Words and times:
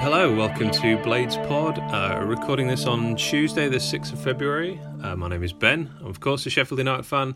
Hello, 0.00 0.34
welcome 0.34 0.70
to 0.70 0.96
Blades 1.02 1.36
Pod. 1.36 1.78
Uh, 1.78 2.24
recording 2.24 2.66
this 2.66 2.86
on 2.86 3.16
Tuesday, 3.16 3.68
the 3.68 3.76
6th 3.76 4.14
of 4.14 4.22
February. 4.22 4.80
Uh, 5.02 5.14
my 5.14 5.28
name 5.28 5.42
is 5.42 5.52
Ben. 5.52 5.90
I'm, 6.00 6.06
of 6.06 6.20
course, 6.20 6.46
a 6.46 6.50
Sheffield 6.50 6.78
United 6.78 7.04
fan. 7.04 7.34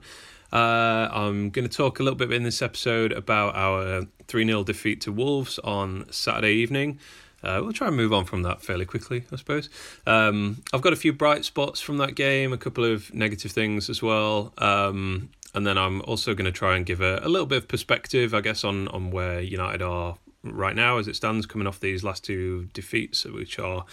Uh, 0.51 1.11
I'm 1.13 1.51
going 1.51 1.69
to 1.69 1.77
talk 1.77 2.01
a 2.01 2.03
little 2.03 2.17
bit 2.17 2.33
in 2.33 2.43
this 2.43 2.63
episode 2.63 3.13
about 3.13 3.55
our 3.55 4.07
3 4.29 4.47
0 4.47 4.65
defeat 4.65 5.03
to 5.03 5.13
Wolves 5.13 5.59
on 5.59 6.11
Saturday 6.11 6.55
evening. 6.55 6.99
Uh, 7.43 7.61
we'll 7.63 7.75
try 7.75 7.89
and 7.89 7.97
move 7.97 8.15
on 8.15 8.25
from 8.25 8.45
that 8.45 8.63
fairly 8.63 8.87
quickly, 8.87 9.27
I 9.31 9.37
suppose. 9.37 9.69
Um, 10.07 10.63
I've 10.73 10.81
got 10.81 10.95
a 10.95 10.97
few 10.97 11.13
bright 11.13 11.45
spots 11.45 11.83
from 11.83 11.99
that 11.99 12.15
game, 12.15 12.55
a 12.55 12.59
couple 12.59 12.87
of 12.87 13.13
negative 13.13 13.53
things 13.53 13.91
as 13.91 14.03
well. 14.03 14.55
Um, 14.57 15.29
and 15.55 15.67
then 15.67 15.77
I'm 15.77 16.01
also 16.01 16.33
going 16.33 16.47
to 16.47 16.53
try 16.53 16.77
and 16.77 16.87
give 16.87 17.03
a, 17.03 17.21
a 17.23 17.29
little 17.29 17.47
bit 17.47 17.59
of 17.59 17.69
perspective, 17.69 18.33
I 18.33 18.41
guess, 18.41 18.65
on, 18.65 18.89
on 18.89 19.11
where 19.11 19.43
United 19.43 19.83
are 19.83 20.17
right 20.45 20.77
now 20.77 20.99
as 20.99 21.09
it 21.09 21.17
stands, 21.17 21.47
coming 21.47 21.67
off 21.67 21.81
these 21.81 22.05
last 22.05 22.25
two 22.25 22.69
defeats, 22.73 23.25
which 23.25 23.59
are, 23.59 23.85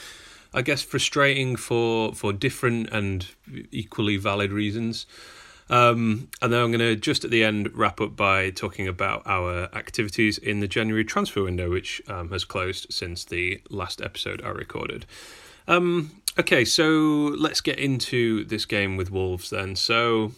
I 0.54 0.62
guess, 0.62 0.82
frustrating 0.82 1.56
for 1.56 2.14
for 2.14 2.34
different 2.34 2.90
and 2.92 3.26
equally 3.72 4.18
valid 4.18 4.52
reasons. 4.52 5.06
Um, 5.70 6.28
and 6.42 6.52
then 6.52 6.62
I'm 6.62 6.72
going 6.72 6.80
to 6.80 6.98
just 6.98 7.24
at 7.24 7.32
the 7.32 7.46
end 7.46 7.70
wrap 7.74 8.02
up 8.02 8.18
by 8.18 8.50
talking 8.50 8.90
about 8.90 9.24
our 9.26 9.74
activities 9.74 10.38
in 10.38 10.60
the 10.60 10.68
January 10.68 11.06
transfer 11.06 11.44
window, 11.44 11.70
which 11.70 12.02
um, 12.10 12.30
has 12.32 12.44
closed 12.44 12.88
since 12.90 13.24
the 13.24 13.62
last 13.70 14.02
episode 14.02 14.42
I 14.44 14.50
recorded. 14.50 15.06
Um, 15.70 16.12
okay, 16.38 16.66
so 16.66 16.90
let's 17.40 17.62
get 17.62 17.80
into 17.80 18.44
this 18.44 18.66
game 18.66 18.98
with 18.98 19.12
Wolves 19.12 19.50
then. 19.50 19.78
So 19.78 20.34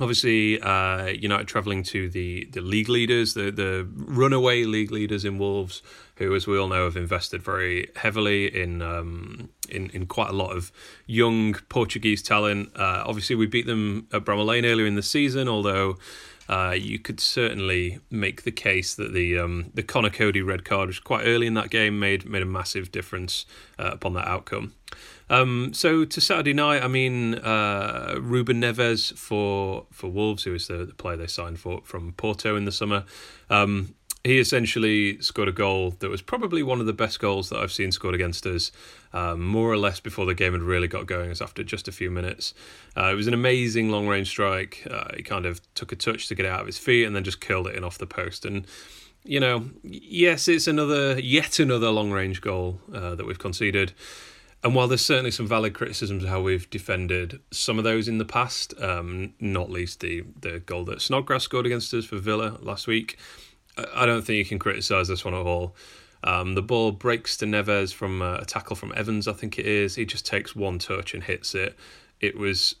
obviously 0.00 0.60
uh, 0.60 1.06
United 1.06 1.48
travelling 1.48 1.82
to 1.84 2.08
the, 2.08 2.48
the 2.52 2.60
league 2.60 2.88
leaders, 2.88 3.34
the, 3.34 3.50
the 3.50 3.86
runaway 3.94 4.64
league 4.64 4.90
leaders 4.90 5.24
in 5.24 5.38
Wolves, 5.38 5.82
who, 6.16 6.34
as 6.34 6.46
we 6.46 6.58
all 6.58 6.68
know, 6.68 6.84
have 6.84 6.96
invested 6.96 7.42
very 7.42 7.90
heavily 7.96 8.46
in 8.46 8.82
um, 8.82 9.50
in, 9.68 9.90
in 9.90 10.06
quite 10.06 10.30
a 10.30 10.34
lot 10.34 10.56
of 10.56 10.72
young 11.06 11.54
Portuguese 11.68 12.22
talent. 12.22 12.70
Uh, 12.76 13.02
obviously, 13.06 13.36
we 13.36 13.46
beat 13.46 13.66
them 13.66 14.06
at 14.12 14.24
Bramall 14.24 14.46
Lane 14.46 14.64
earlier 14.64 14.86
in 14.86 14.94
the 14.94 15.02
season, 15.02 15.48
although. 15.48 15.96
Uh, 16.48 16.74
you 16.78 16.98
could 16.98 17.20
certainly 17.20 18.00
make 18.10 18.42
the 18.42 18.52
case 18.52 18.94
that 18.94 19.12
the 19.12 19.38
um, 19.38 19.70
the 19.74 19.82
Conor 19.82 20.10
Coady 20.10 20.42
red 20.42 20.64
card 20.64 20.88
was 20.88 20.98
quite 20.98 21.24
early 21.24 21.46
in 21.46 21.54
that 21.54 21.70
game 21.70 21.98
made 21.98 22.28
made 22.28 22.42
a 22.42 22.46
massive 22.46 22.90
difference 22.90 23.46
uh, 23.78 23.90
upon 23.92 24.14
that 24.14 24.26
outcome. 24.26 24.72
Um, 25.30 25.72
so 25.72 26.04
to 26.04 26.20
Saturday 26.20 26.52
night, 26.52 26.82
I 26.82 26.88
mean, 26.88 27.36
uh, 27.36 28.16
Ruben 28.20 28.60
Neves 28.60 29.16
for 29.16 29.86
for 29.90 30.10
Wolves, 30.10 30.44
who 30.44 30.54
is 30.54 30.66
the, 30.66 30.84
the 30.84 30.94
player 30.94 31.16
they 31.16 31.26
signed 31.26 31.58
for 31.58 31.80
from 31.84 32.12
Porto 32.12 32.56
in 32.56 32.64
the 32.64 32.72
summer. 32.72 33.04
Um, 33.48 33.94
he 34.24 34.38
essentially 34.38 35.20
scored 35.20 35.48
a 35.48 35.52
goal 35.52 35.96
that 35.98 36.08
was 36.08 36.22
probably 36.22 36.62
one 36.62 36.80
of 36.80 36.86
the 36.86 36.92
best 36.92 37.18
goals 37.18 37.48
that 37.48 37.58
I've 37.58 37.72
seen 37.72 37.90
scored 37.90 38.14
against 38.14 38.46
us, 38.46 38.70
um, 39.12 39.44
more 39.44 39.70
or 39.70 39.76
less 39.76 39.98
before 39.98 40.26
the 40.26 40.34
game 40.34 40.52
had 40.52 40.62
really 40.62 40.86
got 40.86 41.06
going. 41.06 41.26
It 41.26 41.30
was 41.30 41.42
after 41.42 41.64
just 41.64 41.88
a 41.88 41.92
few 41.92 42.10
minutes. 42.10 42.54
Uh, 42.96 43.10
it 43.10 43.14
was 43.14 43.26
an 43.26 43.34
amazing 43.34 43.90
long 43.90 44.06
range 44.06 44.28
strike. 44.28 44.86
Uh, 44.88 45.08
he 45.16 45.22
kind 45.24 45.44
of 45.44 45.60
took 45.74 45.90
a 45.90 45.96
touch 45.96 46.28
to 46.28 46.36
get 46.36 46.46
out 46.46 46.60
of 46.60 46.66
his 46.66 46.78
feet 46.78 47.04
and 47.04 47.16
then 47.16 47.24
just 47.24 47.40
curled 47.40 47.66
it 47.66 47.74
in 47.74 47.82
off 47.82 47.98
the 47.98 48.06
post. 48.06 48.44
And 48.44 48.64
you 49.24 49.40
know, 49.40 49.70
yes, 49.82 50.48
it's 50.48 50.66
another 50.66 51.18
yet 51.18 51.58
another 51.58 51.90
long 51.90 52.10
range 52.10 52.40
goal 52.40 52.80
uh, 52.92 53.14
that 53.14 53.26
we've 53.26 53.38
conceded. 53.38 53.92
And 54.64 54.76
while 54.76 54.86
there's 54.86 55.04
certainly 55.04 55.32
some 55.32 55.48
valid 55.48 55.74
criticisms 55.74 56.22
of 56.22 56.28
how 56.28 56.40
we've 56.40 56.70
defended 56.70 57.40
some 57.50 57.78
of 57.78 57.84
those 57.84 58.06
in 58.06 58.18
the 58.18 58.24
past, 58.24 58.74
um, 58.80 59.34
not 59.40 59.70
least 59.70 60.00
the 60.00 60.24
the 60.40 60.60
goal 60.60 60.84
that 60.84 61.02
Snodgrass 61.02 61.44
scored 61.44 61.66
against 61.66 61.92
us 61.94 62.04
for 62.04 62.18
Villa 62.18 62.58
last 62.60 62.86
week, 62.86 63.18
I 63.94 64.06
don't 64.06 64.22
think 64.22 64.38
you 64.38 64.44
can 64.44 64.58
criticise 64.58 65.08
this 65.08 65.24
one 65.24 65.34
at 65.34 65.40
all. 65.40 65.74
Um, 66.24 66.54
the 66.54 66.62
ball 66.62 66.92
breaks 66.92 67.36
to 67.38 67.46
Neves 67.46 67.92
from 67.92 68.22
a 68.22 68.44
tackle 68.44 68.76
from 68.76 68.92
Evans, 68.94 69.26
I 69.26 69.32
think 69.32 69.58
it 69.58 69.66
is. 69.66 69.96
He 69.96 70.04
just 70.04 70.24
takes 70.24 70.54
one 70.54 70.78
touch 70.78 71.14
and 71.14 71.24
hits 71.24 71.54
it. 71.54 71.76
It 72.20 72.38
was 72.38 72.76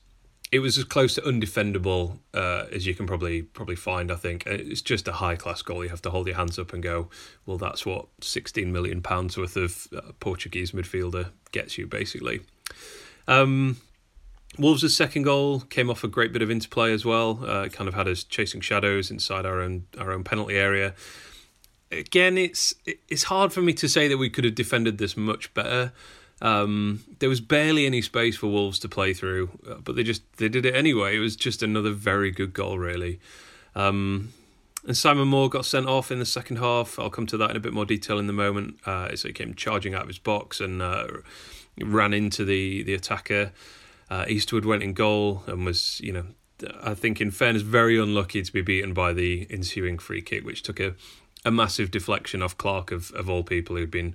it 0.52 0.60
was 0.60 0.76
as 0.76 0.84
close 0.84 1.14
to 1.14 1.22
undefendable 1.22 2.18
uh, 2.34 2.66
as 2.70 2.86
you 2.86 2.94
can 2.94 3.06
probably 3.06 3.42
probably 3.42 3.74
find. 3.74 4.12
I 4.12 4.16
think 4.16 4.46
it's 4.46 4.82
just 4.82 5.08
a 5.08 5.12
high 5.12 5.34
class 5.34 5.62
goal. 5.62 5.82
You 5.82 5.90
have 5.90 6.02
to 6.02 6.10
hold 6.10 6.26
your 6.26 6.36
hands 6.36 6.58
up 6.58 6.72
and 6.72 6.82
go, 6.82 7.08
well, 7.46 7.58
that's 7.58 7.86
what 7.86 8.06
sixteen 8.20 8.70
million 8.70 9.02
pounds 9.02 9.36
worth 9.36 9.56
of 9.56 9.88
uh, 9.96 10.12
Portuguese 10.20 10.72
midfielder 10.72 11.30
gets 11.52 11.78
you, 11.78 11.86
basically. 11.86 12.42
Um, 13.26 13.78
Wolves' 14.58 14.94
second 14.94 15.22
goal 15.22 15.60
came 15.60 15.88
off 15.88 16.04
a 16.04 16.08
great 16.08 16.32
bit 16.32 16.42
of 16.42 16.50
interplay 16.50 16.92
as 16.92 17.04
well. 17.04 17.44
Uh, 17.44 17.68
kind 17.68 17.88
of 17.88 17.94
had 17.94 18.06
us 18.06 18.22
chasing 18.22 18.60
shadows 18.60 19.10
inside 19.10 19.46
our 19.46 19.60
own 19.60 19.86
our 19.98 20.12
own 20.12 20.24
penalty 20.24 20.56
area. 20.56 20.94
Again, 21.90 22.36
it's 22.36 22.74
it's 23.08 23.24
hard 23.24 23.52
for 23.52 23.62
me 23.62 23.72
to 23.74 23.88
say 23.88 24.08
that 24.08 24.18
we 24.18 24.30
could 24.30 24.44
have 24.44 24.54
defended 24.54 24.98
this 24.98 25.16
much 25.16 25.52
better. 25.54 25.92
Um, 26.42 27.04
there 27.20 27.28
was 27.28 27.40
barely 27.40 27.86
any 27.86 28.02
space 28.02 28.36
for 28.36 28.48
Wolves 28.48 28.78
to 28.80 28.88
play 28.88 29.14
through, 29.14 29.50
uh, 29.68 29.74
but 29.74 29.96
they 29.96 30.02
just 30.02 30.22
they 30.36 30.48
did 30.48 30.66
it 30.66 30.74
anyway. 30.74 31.16
It 31.16 31.20
was 31.20 31.36
just 31.36 31.62
another 31.62 31.90
very 31.90 32.30
good 32.30 32.52
goal, 32.52 32.78
really. 32.78 33.20
Um, 33.74 34.32
and 34.84 34.96
Simon 34.96 35.28
Moore 35.28 35.48
got 35.48 35.64
sent 35.64 35.86
off 35.86 36.10
in 36.10 36.18
the 36.18 36.26
second 36.26 36.56
half. 36.56 36.98
I'll 36.98 37.10
come 37.10 37.26
to 37.26 37.36
that 37.36 37.50
in 37.50 37.56
a 37.56 37.60
bit 37.60 37.72
more 37.72 37.84
detail 37.84 38.18
in 38.18 38.26
the 38.26 38.32
moment. 38.32 38.78
Uh, 38.84 39.14
so 39.14 39.28
he 39.28 39.32
came 39.32 39.54
charging 39.54 39.94
out 39.94 40.02
of 40.02 40.08
his 40.08 40.18
box 40.18 40.60
and 40.60 40.82
uh, 40.82 41.06
ran 41.80 42.12
into 42.12 42.44
the 42.44 42.82
the 42.82 42.94
attacker. 42.94 43.52
Uh, 44.12 44.26
Eastwood 44.28 44.66
went 44.66 44.82
in 44.82 44.92
goal 44.92 45.42
and 45.46 45.64
was, 45.64 45.98
you 46.02 46.12
know, 46.12 46.26
I 46.82 46.92
think 46.92 47.18
in 47.18 47.30
fairness, 47.30 47.62
very 47.62 47.98
unlucky 47.98 48.42
to 48.42 48.52
be 48.52 48.60
beaten 48.60 48.92
by 48.92 49.14
the 49.14 49.46
ensuing 49.48 49.98
free 49.98 50.20
kick, 50.20 50.44
which 50.44 50.62
took 50.62 50.78
a, 50.78 50.94
a 51.46 51.50
massive 51.50 51.90
deflection 51.90 52.42
off 52.42 52.58
Clarke 52.58 52.92
of, 52.92 53.10
of 53.12 53.30
all 53.30 53.42
people 53.42 53.74
who'd 53.74 53.90
been 53.90 54.14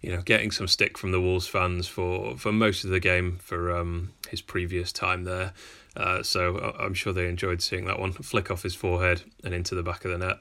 you 0.00 0.10
know, 0.10 0.22
getting 0.22 0.50
some 0.50 0.66
stick 0.66 0.96
from 0.96 1.12
the 1.12 1.20
Wolves 1.20 1.46
fans 1.46 1.86
for, 1.86 2.38
for 2.38 2.50
most 2.50 2.82
of 2.84 2.90
the 2.90 2.98
game 2.98 3.38
for 3.42 3.76
um, 3.76 4.12
his 4.30 4.40
previous 4.40 4.90
time 4.90 5.24
there. 5.24 5.52
Uh, 5.94 6.22
so 6.22 6.56
uh, 6.56 6.72
I'm 6.78 6.94
sure 6.94 7.12
they 7.12 7.28
enjoyed 7.28 7.60
seeing 7.60 7.84
that 7.84 7.98
one 7.98 8.12
flick 8.12 8.50
off 8.50 8.62
his 8.62 8.74
forehead 8.74 9.22
and 9.44 9.52
into 9.52 9.74
the 9.74 9.82
back 9.82 10.06
of 10.06 10.12
the 10.12 10.18
net. 10.18 10.38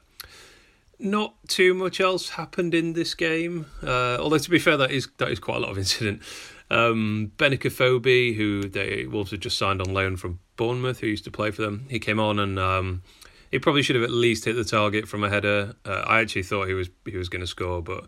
Not 1.00 1.36
too 1.50 1.74
much 1.74 2.00
else 2.00 2.30
happened 2.30 2.74
in 2.74 2.94
this 2.94 3.14
game, 3.14 3.66
uh, 3.84 4.18
although 4.20 4.38
to 4.38 4.50
be 4.50 4.60
fair, 4.60 4.78
that 4.78 4.92
is 4.92 5.10
that 5.18 5.30
is 5.30 5.40
quite 5.40 5.58
a 5.58 5.60
lot 5.60 5.72
of 5.72 5.78
incident. 5.78 6.22
Um, 6.70 7.32
Benik 7.38 7.64
Afobe, 7.64 8.36
who 8.36 8.68
the 8.68 9.08
Wolves 9.08 9.32
had 9.32 9.42
just 9.42 9.58
signed 9.58 9.82
on 9.82 9.94
loan 9.94 10.16
from 10.18 10.40
Bournemouth, 10.58 11.00
who 11.00 11.08
used 11.08 11.26
to 11.26 11.32
play 11.32 11.52
for 11.52 11.62
them, 11.62 11.86
he 11.90 12.00
came 12.00 12.20
on 12.20 12.40
and 12.40 12.58
um, 12.58 13.04
he 13.52 13.60
probably 13.60 13.82
should 13.82 13.96
have 13.96 14.04
at 14.04 14.12
least 14.12 14.46
hit 14.46 14.56
the 14.56 14.64
target 14.64 15.08
from 15.08 15.24
a 15.24 15.30
header. 15.30 15.76
Uh, 15.86 16.04
I 16.08 16.22
actually 16.22 16.44
thought 16.44 16.68
he 16.68 16.74
was 16.74 16.90
he 17.06 17.18
was 17.18 17.30
going 17.30 17.42
to 17.42 17.48
score, 17.48 17.82
but 17.82 18.06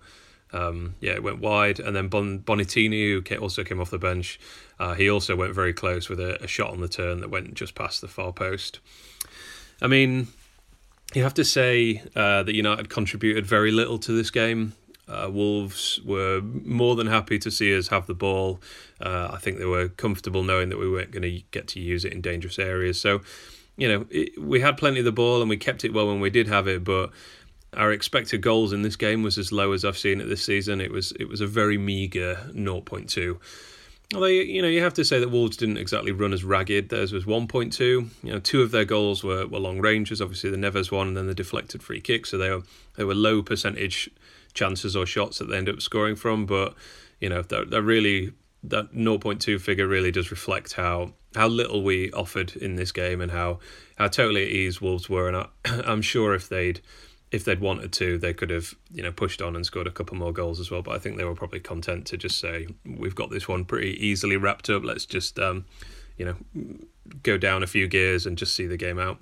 um, 0.53 0.95
yeah, 1.01 1.13
it 1.13 1.23
went 1.23 1.39
wide, 1.39 1.79
and 1.79 1.95
then 1.95 2.07
bon- 2.07 2.39
Bonatini, 2.39 3.11
who 3.11 3.35
also 3.37 3.63
came 3.63 3.81
off 3.81 3.89
the 3.89 3.97
bench, 3.97 4.39
uh, 4.79 4.93
he 4.93 5.09
also 5.09 5.35
went 5.35 5.53
very 5.53 5.73
close 5.73 6.09
with 6.09 6.19
a, 6.19 6.41
a, 6.43 6.47
shot 6.47 6.71
on 6.71 6.79
the 6.79 6.87
turn 6.87 7.19
that 7.19 7.29
went 7.29 7.53
just 7.53 7.75
past 7.75 8.01
the 8.01 8.07
far 8.07 8.31
post. 8.31 8.79
I 9.81 9.87
mean, 9.87 10.27
you 11.13 11.23
have 11.23 11.33
to 11.35 11.43
say 11.43 12.01
uh, 12.15 12.43
that 12.43 12.55
United 12.55 12.89
contributed 12.89 13.45
very 13.45 13.71
little 13.71 13.99
to 13.99 14.11
this 14.11 14.31
game. 14.31 14.73
Uh, 15.07 15.29
Wolves 15.31 16.01
were 16.03 16.41
more 16.41 16.95
than 16.95 17.07
happy 17.07 17.39
to 17.39 17.49
see 17.49 17.75
us 17.77 17.87
have 17.87 18.07
the 18.07 18.13
ball. 18.13 18.59
Uh, 18.99 19.29
I 19.31 19.37
think 19.37 19.57
they 19.57 19.65
were 19.65 19.87
comfortable 19.87 20.43
knowing 20.43 20.69
that 20.69 20.79
we 20.79 20.89
weren't 20.89 21.11
going 21.11 21.23
to 21.23 21.41
get 21.51 21.67
to 21.69 21.79
use 21.79 22.03
it 22.03 22.11
in 22.11 22.21
dangerous 22.21 22.59
areas. 22.59 22.99
So, 22.99 23.21
you 23.77 23.87
know, 23.87 24.05
it, 24.09 24.41
we 24.41 24.59
had 24.59 24.77
plenty 24.77 24.99
of 24.99 25.05
the 25.05 25.11
ball 25.11 25.41
and 25.41 25.49
we 25.49 25.57
kept 25.57 25.85
it 25.85 25.93
well 25.93 26.07
when 26.07 26.19
we 26.19 26.29
did 26.29 26.47
have 26.47 26.67
it, 26.67 26.83
but 26.83 27.11
our 27.73 27.91
expected 27.91 28.41
goals 28.41 28.73
in 28.73 28.81
this 28.81 28.95
game 28.95 29.23
was 29.23 29.37
as 29.37 29.51
low 29.51 29.71
as 29.71 29.85
I've 29.85 29.97
seen 29.97 30.19
it 30.19 30.25
this 30.25 30.43
season. 30.43 30.81
It 30.81 30.91
was 30.91 31.11
it 31.13 31.29
was 31.29 31.41
a 31.41 31.47
very 31.47 31.77
meager 31.77 32.35
0.2. 32.53 33.37
Although 34.13 34.27
you 34.27 34.61
know 34.61 34.67
you 34.67 34.81
have 34.81 34.93
to 34.95 35.05
say 35.05 35.19
that 35.19 35.29
Wolves 35.29 35.57
didn't 35.57 35.77
exactly 35.77 36.11
run 36.11 36.33
as 36.33 36.43
ragged. 36.43 36.89
Theirs 36.89 37.11
was 37.11 37.25
1.2. 37.25 37.79
You 37.79 38.09
know, 38.23 38.39
two 38.39 38.61
of 38.61 38.71
their 38.71 38.85
goals 38.85 39.23
were, 39.23 39.45
were 39.47 39.59
long 39.59 39.79
ranges. 39.79 40.21
Obviously, 40.21 40.49
the 40.49 40.57
Neves 40.57 40.91
one, 40.91 41.09
and 41.09 41.17
then 41.17 41.27
the 41.27 41.35
deflected 41.35 41.83
free 41.83 41.99
kick. 41.99 42.25
So 42.25 42.37
they 42.37 42.49
were 42.49 42.63
they 42.95 43.03
were 43.03 43.15
low 43.15 43.41
percentage 43.41 44.09
chances 44.57 44.95
or 44.95 45.05
shots 45.05 45.37
that 45.37 45.45
they 45.45 45.57
end 45.57 45.69
up 45.69 45.81
scoring 45.81 46.15
from. 46.15 46.45
But 46.45 46.73
you 47.21 47.29
know, 47.29 47.41
they're, 47.41 47.65
they're 47.65 47.81
really 47.81 48.33
that 48.63 48.93
0.2 48.93 49.61
figure 49.61 49.87
really 49.87 50.11
does 50.11 50.31
reflect 50.31 50.73
how 50.73 51.13
how 51.35 51.47
little 51.47 51.83
we 51.83 52.11
offered 52.11 52.55
in 52.55 52.75
this 52.75 52.91
game 52.91 53.21
and 53.21 53.31
how 53.31 53.59
how 53.97 54.07
totally 54.07 54.43
at 54.43 54.51
ease 54.51 54.81
Wolves 54.81 55.09
were. 55.09 55.27
And 55.27 55.37
I, 55.37 55.47
I'm 55.85 56.01
sure 56.01 56.33
if 56.33 56.49
they'd 56.49 56.81
if 57.29 57.43
they'd 57.43 57.59
wanted 57.59 57.91
to, 57.91 58.17
they 58.17 58.33
could 58.33 58.49
have 58.49 58.73
you 58.91 59.03
know 59.03 59.11
pushed 59.11 59.41
on 59.41 59.55
and 59.55 59.65
scored 59.65 59.87
a 59.87 59.91
couple 59.91 60.17
more 60.17 60.33
goals 60.33 60.59
as 60.59 60.71
well. 60.71 60.81
But 60.81 60.95
I 60.95 60.99
think 60.99 61.17
they 61.17 61.23
were 61.23 61.35
probably 61.35 61.59
content 61.59 62.05
to 62.07 62.17
just 62.17 62.39
say 62.39 62.67
we've 62.85 63.15
got 63.15 63.29
this 63.29 63.47
one 63.47 63.65
pretty 63.65 63.93
easily 64.05 64.37
wrapped 64.37 64.69
up. 64.69 64.83
Let's 64.83 65.05
just 65.05 65.39
um, 65.39 65.65
you 66.17 66.25
know 66.25 66.35
go 67.23 67.37
down 67.37 67.63
a 67.63 67.67
few 67.67 67.87
gears 67.87 68.25
and 68.25 68.37
just 68.37 68.55
see 68.55 68.65
the 68.65 68.77
game 68.77 68.99
out. 68.99 69.19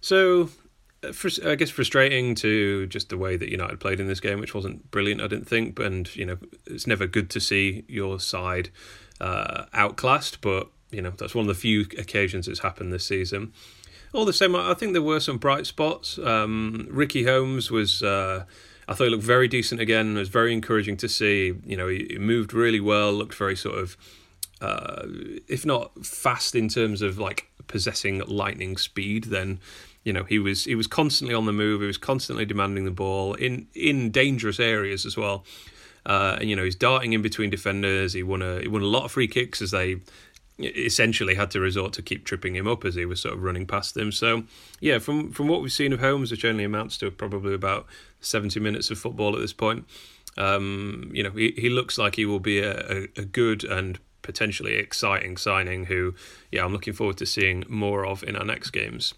So 0.00 0.50
I 1.02 1.54
guess 1.54 1.70
frustrating 1.70 2.34
to 2.36 2.86
just 2.86 3.08
the 3.08 3.16
way 3.16 3.36
that 3.36 3.48
United 3.48 3.80
played 3.80 4.00
in 4.00 4.06
this 4.06 4.20
game, 4.20 4.38
which 4.38 4.54
wasn't 4.54 4.90
brilliant, 4.90 5.22
I 5.22 5.28
didn't 5.28 5.48
think. 5.48 5.78
And 5.78 6.14
you 6.14 6.26
know, 6.26 6.38
it's 6.66 6.86
never 6.86 7.06
good 7.06 7.30
to 7.30 7.40
see 7.40 7.84
your 7.88 8.20
side 8.20 8.70
uh, 9.20 9.64
outclassed, 9.72 10.40
but 10.40 10.68
you 10.90 11.00
know 11.00 11.12
that's 11.16 11.34
one 11.34 11.44
of 11.44 11.48
the 11.48 11.60
few 11.60 11.82
occasions 11.98 12.48
it's 12.48 12.60
happened 12.60 12.92
this 12.92 13.06
season 13.06 13.52
all 14.12 14.24
the 14.24 14.32
same, 14.32 14.56
I 14.56 14.74
think 14.74 14.92
there 14.92 15.02
were 15.02 15.20
some 15.20 15.38
bright 15.38 15.66
spots. 15.66 16.18
Um, 16.18 16.88
Ricky 16.90 17.24
Holmes 17.24 17.70
was. 17.70 18.02
Uh, 18.02 18.44
I 18.88 18.94
thought 18.94 19.04
he 19.04 19.10
looked 19.10 19.22
very 19.22 19.46
decent 19.46 19.80
again. 19.80 20.16
It 20.16 20.18
was 20.18 20.28
very 20.28 20.52
encouraging 20.52 20.96
to 20.98 21.08
see. 21.08 21.54
You 21.64 21.76
know, 21.76 21.86
he, 21.86 22.18
moved 22.18 22.52
really 22.52 22.80
well. 22.80 23.12
Looked 23.12 23.34
very 23.34 23.54
sort 23.54 23.78
of, 23.78 23.96
uh, 24.60 25.02
if 25.46 25.64
not 25.64 26.04
fast 26.04 26.56
in 26.56 26.68
terms 26.68 27.02
of 27.02 27.18
like 27.18 27.50
possessing 27.68 28.20
lightning 28.26 28.76
speed, 28.76 29.24
then 29.24 29.60
you 30.04 30.12
know 30.12 30.24
he 30.24 30.38
was 30.38 30.64
he 30.64 30.74
was 30.74 30.86
constantly 30.86 31.34
on 31.34 31.46
the 31.46 31.52
move. 31.52 31.80
He 31.80 31.86
was 31.86 31.98
constantly 31.98 32.44
demanding 32.44 32.84
the 32.84 32.90
ball 32.90 33.34
in 33.34 33.66
in 33.74 34.10
dangerous 34.10 34.60
areas 34.60 35.04
as 35.04 35.16
well. 35.16 35.44
Uh, 36.06 36.38
and 36.40 36.48
you 36.48 36.56
know 36.56 36.64
he's 36.64 36.76
darting 36.76 37.12
in 37.12 37.22
between 37.22 37.50
defenders. 37.50 38.12
He 38.12 38.22
won 38.22 38.42
a 38.42 38.60
he 38.60 38.68
won 38.68 38.82
a 38.82 38.86
lot 38.86 39.04
of 39.04 39.12
free 39.12 39.28
kicks 39.28 39.60
as 39.60 39.70
they 39.70 40.00
essentially 40.62 41.34
had 41.34 41.50
to 41.50 41.60
resort 41.60 41.92
to 41.94 42.02
keep 42.02 42.24
tripping 42.24 42.54
him 42.54 42.68
up 42.68 42.84
as 42.84 42.94
he 42.94 43.06
was 43.06 43.20
sort 43.20 43.34
of 43.34 43.42
running 43.42 43.66
past 43.66 43.94
them. 43.94 44.12
So 44.12 44.44
yeah, 44.80 44.98
from 44.98 45.32
from 45.32 45.48
what 45.48 45.62
we've 45.62 45.72
seen 45.72 45.92
of 45.92 46.00
Holmes, 46.00 46.30
which 46.30 46.44
only 46.44 46.64
amounts 46.64 46.98
to 46.98 47.10
probably 47.10 47.54
about 47.54 47.86
seventy 48.20 48.60
minutes 48.60 48.90
of 48.90 48.98
football 48.98 49.34
at 49.34 49.40
this 49.40 49.52
point, 49.52 49.84
um, 50.36 51.10
you 51.12 51.22
know 51.22 51.30
he 51.30 51.52
he 51.56 51.68
looks 51.68 51.98
like 51.98 52.16
he 52.16 52.26
will 52.26 52.40
be 52.40 52.60
a, 52.60 52.78
a, 52.80 53.02
a 53.16 53.24
good 53.24 53.64
and 53.64 53.98
potentially 54.22 54.74
exciting 54.74 55.36
signing. 55.36 55.86
Who 55.86 56.14
yeah, 56.50 56.64
I'm 56.64 56.72
looking 56.72 56.94
forward 56.94 57.18
to 57.18 57.26
seeing 57.26 57.64
more 57.68 58.06
of 58.06 58.22
in 58.22 58.36
our 58.36 58.44
next 58.44 58.70
games. 58.70 59.14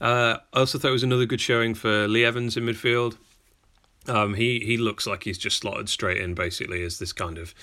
Uh, 0.00 0.38
I 0.52 0.60
also 0.60 0.78
thought 0.78 0.88
it 0.88 0.92
was 0.92 1.02
another 1.02 1.26
good 1.26 1.40
showing 1.40 1.74
for 1.74 2.06
Lee 2.06 2.24
Evans 2.24 2.56
in 2.56 2.64
midfield. 2.64 3.16
Um, 4.06 4.34
he 4.34 4.60
he 4.60 4.76
looks 4.76 5.06
like 5.06 5.24
he's 5.24 5.38
just 5.38 5.58
slotted 5.58 5.88
straight 5.88 6.18
in 6.18 6.34
basically 6.34 6.82
as 6.82 6.98
this 6.98 7.12
kind 7.12 7.36
of 7.36 7.54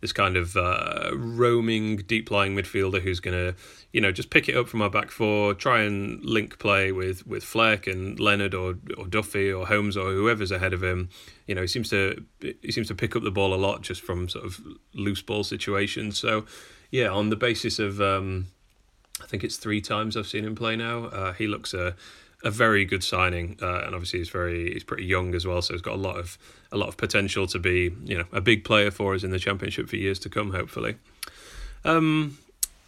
this 0.00 0.12
kind 0.12 0.36
of 0.36 0.56
uh, 0.56 1.10
roaming 1.14 1.98
deep 1.98 2.30
lying 2.30 2.56
midfielder 2.56 3.02
who's 3.02 3.20
going 3.20 3.36
to 3.36 3.54
you 3.92 4.00
know 4.00 4.10
just 4.10 4.30
pick 4.30 4.48
it 4.48 4.56
up 4.56 4.68
from 4.68 4.80
our 4.80 4.88
back 4.88 5.10
four, 5.10 5.52
try 5.52 5.82
and 5.82 6.24
link 6.24 6.58
play 6.58 6.90
with 6.90 7.26
with 7.26 7.44
Fleck 7.44 7.86
and 7.86 8.18
Leonard 8.18 8.54
or 8.54 8.76
or 8.96 9.06
Duffy 9.06 9.52
or 9.52 9.66
Holmes 9.66 9.96
or 9.96 10.12
whoever's 10.12 10.50
ahead 10.50 10.72
of 10.72 10.82
him. 10.82 11.10
You 11.46 11.54
know 11.54 11.62
he 11.62 11.66
seems 11.66 11.90
to 11.90 12.24
he 12.40 12.72
seems 12.72 12.88
to 12.88 12.94
pick 12.94 13.14
up 13.14 13.22
the 13.22 13.30
ball 13.30 13.52
a 13.52 13.56
lot 13.56 13.82
just 13.82 14.00
from 14.00 14.28
sort 14.28 14.44
of 14.46 14.60
loose 14.94 15.22
ball 15.22 15.44
situations. 15.44 16.18
So 16.18 16.46
yeah, 16.90 17.08
on 17.08 17.28
the 17.28 17.36
basis 17.36 17.78
of 17.78 18.00
um, 18.00 18.46
I 19.22 19.26
think 19.26 19.44
it's 19.44 19.56
three 19.56 19.80
times 19.80 20.16
I've 20.16 20.26
seen 20.26 20.44
him 20.44 20.54
play 20.54 20.76
now. 20.76 21.04
Uh, 21.04 21.32
he 21.32 21.46
looks 21.46 21.74
a 21.74 21.94
a 22.42 22.50
very 22.50 22.84
good 22.84 23.04
signing, 23.04 23.58
uh, 23.60 23.82
and 23.84 23.94
obviously 23.94 24.18
he's 24.18 24.30
very 24.30 24.72
he's 24.72 24.84
pretty 24.84 25.04
young 25.04 25.34
as 25.34 25.46
well, 25.46 25.60
so 25.62 25.74
he's 25.74 25.82
got 25.82 25.94
a 25.94 26.00
lot 26.00 26.16
of 26.16 26.38
a 26.72 26.76
lot 26.76 26.88
of 26.88 26.96
potential 26.96 27.46
to 27.48 27.58
be 27.58 27.94
you 28.04 28.16
know 28.16 28.24
a 28.32 28.40
big 28.40 28.64
player 28.64 28.90
for 28.90 29.14
us 29.14 29.22
in 29.22 29.30
the 29.30 29.38
championship 29.38 29.88
for 29.88 29.96
years 29.96 30.18
to 30.20 30.28
come, 30.28 30.52
hopefully. 30.52 30.96
Um, 31.84 32.38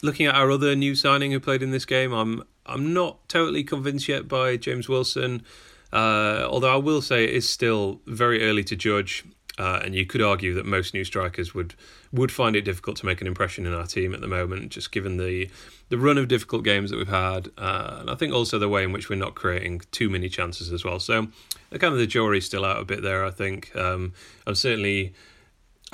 looking 0.03 0.27
at 0.27 0.35
our 0.35 0.51
other 0.51 0.75
new 0.75 0.95
signing 0.95 1.33
who 1.33 1.41
played 1.41 1.63
in 1.63 1.71
this 1.71 1.85
game, 1.85 2.13
I'm 2.13 2.45
I'm 2.65 2.95
not 2.95 3.29
totally 3.29 3.65
convinced 3.65 4.09
yet 4.09 4.29
by 4.29 4.57
James 4.57 4.89
Wilson, 4.89 5.43
uh, 5.93 6.47
although 6.49 6.73
I 6.73 6.77
will 6.77 7.03
say 7.03 7.25
it 7.25 7.31
is 7.31 7.49
still 7.49 8.01
very 8.07 8.43
early 8.45 8.65
to 8.65 8.77
judge. 8.77 9.25
Uh, 9.63 9.81
and 9.85 9.95
you 9.95 10.05
could 10.05 10.21
argue 10.21 10.53
that 10.55 10.67
most 10.67 10.93
new 10.93 11.05
strikers 11.05 11.55
would 11.55 11.77
would 12.13 12.33
find 12.33 12.57
it 12.57 12.63
difficult 12.63 12.97
to 12.97 13.07
make 13.07 13.21
an 13.21 13.29
impression 13.29 13.65
in 13.65 13.73
our 13.73 13.87
team 13.87 14.13
at 14.13 14.21
the 14.21 14.27
moment, 14.27 14.73
just 14.73 14.91
given 14.91 15.19
the 15.19 15.49
the 15.89 15.97
run 15.97 16.19
of 16.19 16.27
difficult 16.27 16.65
games 16.65 16.91
that 16.91 16.97
we've 16.97 17.07
had, 17.07 17.49
uh, 17.57 17.99
and 18.01 18.11
I 18.11 18.17
think 18.17 18.35
also 18.35 18.59
the 18.59 18.69
way 18.69 18.83
in 18.83 18.91
which 18.91 19.09
we're 19.09 19.15
not 19.15 19.37
creating 19.37 19.83
too 19.93 20.11
many 20.11 20.29
chances 20.29 20.73
as 20.73 20.85
well. 20.85 20.99
So, 20.99 21.29
kind 21.71 21.93
of 21.93 21.99
the 21.99 22.09
jury's 22.09 22.45
still 22.45 22.65
out 22.65 22.81
a 22.81 22.85
bit 22.85 23.03
there. 23.03 23.25
I 23.25 23.31
think 23.31 23.75
um, 23.77 24.15
I'm 24.49 24.57
certainly. 24.57 25.15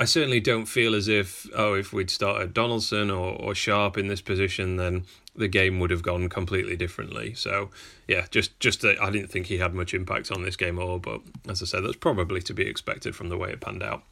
I 0.01 0.05
certainly 0.05 0.39
don't 0.39 0.65
feel 0.65 0.95
as 0.95 1.09
if 1.09 1.45
oh 1.53 1.73
if 1.73 1.91
we'd 1.91 2.09
started 2.09 2.53
Donaldson 2.53 3.11
or, 3.11 3.33
or 3.33 3.53
Sharp 3.53 3.97
in 3.97 4.07
this 4.07 4.21
position 4.21 4.77
then 4.77 5.03
the 5.35 5.47
game 5.47 5.79
would 5.79 5.91
have 5.91 6.03
gone 6.03 6.29
completely 6.29 6.75
differently. 6.75 7.33
So 7.33 7.69
yeah, 8.07 8.25
just 8.31 8.59
just 8.59 8.81
that 8.81 9.01
I 9.01 9.09
didn't 9.09 9.29
think 9.29 9.47
he 9.47 9.57
had 9.57 9.73
much 9.73 9.93
impact 9.93 10.31
on 10.31 10.43
this 10.43 10.55
game 10.55 10.77
at 10.77 10.83
all. 10.83 10.99
But 10.99 11.21
as 11.47 11.61
I 11.61 11.65
said, 11.65 11.83
that's 11.83 11.95
probably 11.95 12.41
to 12.41 12.53
be 12.53 12.63
expected 12.63 13.15
from 13.15 13.29
the 13.29 13.37
way 13.37 13.51
it 13.51 13.61
panned 13.61 13.83
out. 13.83 14.03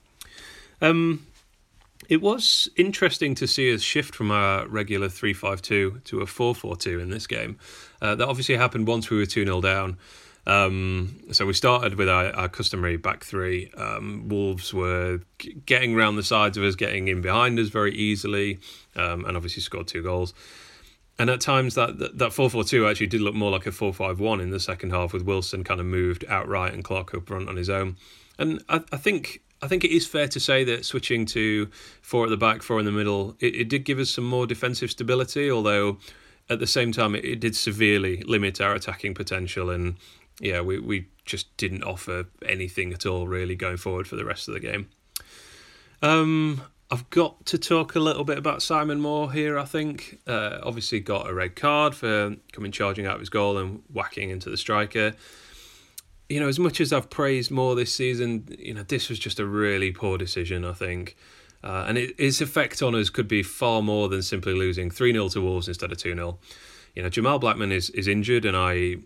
Um, 0.82 1.26
it 2.10 2.22
was 2.22 2.70
interesting 2.76 3.36
to 3.36 3.48
see 3.48 3.74
us 3.74 3.82
shift 3.82 4.16
from 4.16 4.32
our 4.32 4.68
regular 4.68 5.10
3 5.10 5.34
5 5.34 5.62
2 5.62 6.02
to 6.06 6.22
a 6.22 6.26
4 6.26 6.56
4 6.56 6.76
2 6.76 7.00
in 7.00 7.10
this 7.10 7.28
game. 7.28 7.58
Uh, 8.02 8.16
that 8.16 8.28
obviously 8.28 8.56
happened 8.56 8.88
once 8.88 9.10
we 9.10 9.18
were 9.18 9.26
2 9.26 9.46
0 9.46 9.62
down. 9.62 9.98
Um, 10.46 11.20
so 11.34 11.46
we 11.46 11.52
started 11.52 11.96
with 11.96 12.08
our, 12.08 12.34
our 12.34 12.48
customary 12.48 12.96
back 12.96 13.26
three. 13.26 13.70
Um, 13.76 14.30
Wolves 14.30 14.74
were 14.74 15.20
g- 15.40 15.58
getting 15.66 15.94
around 15.94 16.16
the 16.16 16.24
sides 16.24 16.58
of 16.58 16.64
us, 16.64 16.76
getting 16.76 17.10
in 17.10 17.22
behind 17.22 17.60
us 17.60 17.68
very 17.68 17.94
easily, 17.94 18.60
um, 18.96 19.26
and 19.26 19.36
obviously 19.36 19.62
scored 19.62 19.88
two 19.88 20.02
goals. 20.02 20.34
And 21.20 21.30
at 21.30 21.42
times 21.42 21.74
that 21.76 22.18
that 22.18 22.32
four 22.32 22.50
four 22.50 22.64
two 22.64 22.88
actually 22.88 23.08
did 23.08 23.22
look 23.22 23.34
more 23.34 23.52
like 23.52 23.66
a 23.66 23.72
four 23.72 23.94
five 23.94 24.20
one 24.20 24.40
in 24.40 24.52
the 24.52 24.60
second 24.60 24.92
half, 24.92 25.14
with 25.14 25.24
Wilson 25.24 25.64
kind 25.64 25.80
of 25.80 25.86
moved 25.86 26.24
outright 26.30 26.74
and 26.74 26.84
Clarke 26.84 27.14
up 27.16 27.28
front 27.28 27.50
on 27.50 27.56
his 27.56 27.70
own. 27.70 27.98
And 28.38 28.64
I, 28.70 28.84
I 28.92 28.98
think 28.98 29.42
I 29.62 29.68
think 29.68 29.84
it 29.84 29.92
is 29.92 30.06
fair 30.06 30.28
to 30.28 30.40
say 30.40 30.64
that 30.66 30.86
switching 30.86 31.26
to 31.28 31.70
four 32.02 32.26
at 32.26 32.30
the 32.30 32.38
back, 32.38 32.62
four 32.62 32.78
in 32.80 32.86
the 32.86 32.92
middle, 32.92 33.36
it, 33.40 33.56
it 33.56 33.70
did 33.70 33.84
give 33.84 33.98
us 33.98 34.12
some 34.12 34.26
more 34.26 34.46
defensive 34.46 34.92
stability, 34.92 35.50
although 35.50 35.98
at 36.50 36.60
the 36.60 36.68
same 36.68 36.92
time 36.92 37.16
it, 37.16 37.26
it 37.26 37.40
did 37.40 37.56
severely 37.56 38.22
limit 38.22 38.62
our 38.62 38.76
attacking 38.76 39.16
potential. 39.16 39.72
And 39.72 39.96
yeah, 40.40 40.62
we, 40.62 40.78
we 40.78 41.08
just 41.26 41.58
didn't 41.58 41.84
offer 41.84 42.26
anything 42.46 42.94
at 42.94 43.08
all 43.08 43.28
really 43.28 43.56
going 43.56 43.78
forward 43.78 44.08
for 44.08 44.16
the 44.16 44.24
rest 44.24 44.48
of 44.48 44.54
the 44.54 44.60
game. 44.60 44.88
Um, 46.04 46.62
I've 46.90 47.10
got 47.10 47.46
to 47.48 47.58
talk 47.58 47.96
a 47.96 48.00
little 48.00 48.24
bit 48.24 48.38
about 48.38 48.62
Simon 48.62 49.02
Moore 49.02 49.32
here, 49.32 49.60
I 49.60 49.66
think. 49.66 50.20
Uh, 50.26 50.60
obviously, 50.64 51.00
got 51.02 51.30
a 51.30 51.34
red 51.34 51.56
card 51.56 51.96
for 51.96 52.36
coming 52.54 52.72
charging 52.72 53.06
out 53.06 53.16
of 53.16 53.20
his 53.20 53.30
goal 53.30 53.58
and 53.58 53.84
whacking 53.92 54.30
into 54.30 54.50
the 54.50 54.58
striker 54.58 55.14
you 56.30 56.40
know, 56.40 56.48
as 56.48 56.60
much 56.60 56.82
as 56.82 56.92
I've 56.92 57.10
praised 57.10 57.52
Moore 57.52 57.76
this 57.76 57.94
season, 57.94 58.48
you 58.60 58.74
know, 58.74 58.84
this 58.84 59.10
was 59.10 59.20
just 59.20 59.40
a 59.40 59.46
really 59.46 59.92
poor 59.92 60.18
decision, 60.18 60.66
I 60.66 60.74
think. 60.74 61.16
Uh, 61.64 61.86
and 61.88 61.98
it, 61.98 62.16
its 62.18 62.42
effect 62.42 62.82
on 62.82 62.96
us 62.96 63.10
could 63.10 63.28
be 63.28 63.44
far 63.44 63.82
more 63.82 64.10
than 64.10 64.22
simply 64.22 64.54
losing 64.54 64.92
3 64.92 65.14
0 65.14 65.30
to 65.30 65.42
Wolves 65.42 65.68
instead 65.68 65.92
of 65.92 65.98
2 65.98 66.14
0. 66.14 66.38
You 66.96 67.04
know, 67.04 67.10
Jamal 67.10 67.40
Blackman 67.40 67.72
is, 67.72 67.90
is 67.92 68.08
injured, 68.08 68.46
and 68.46 68.56
I 68.56 68.98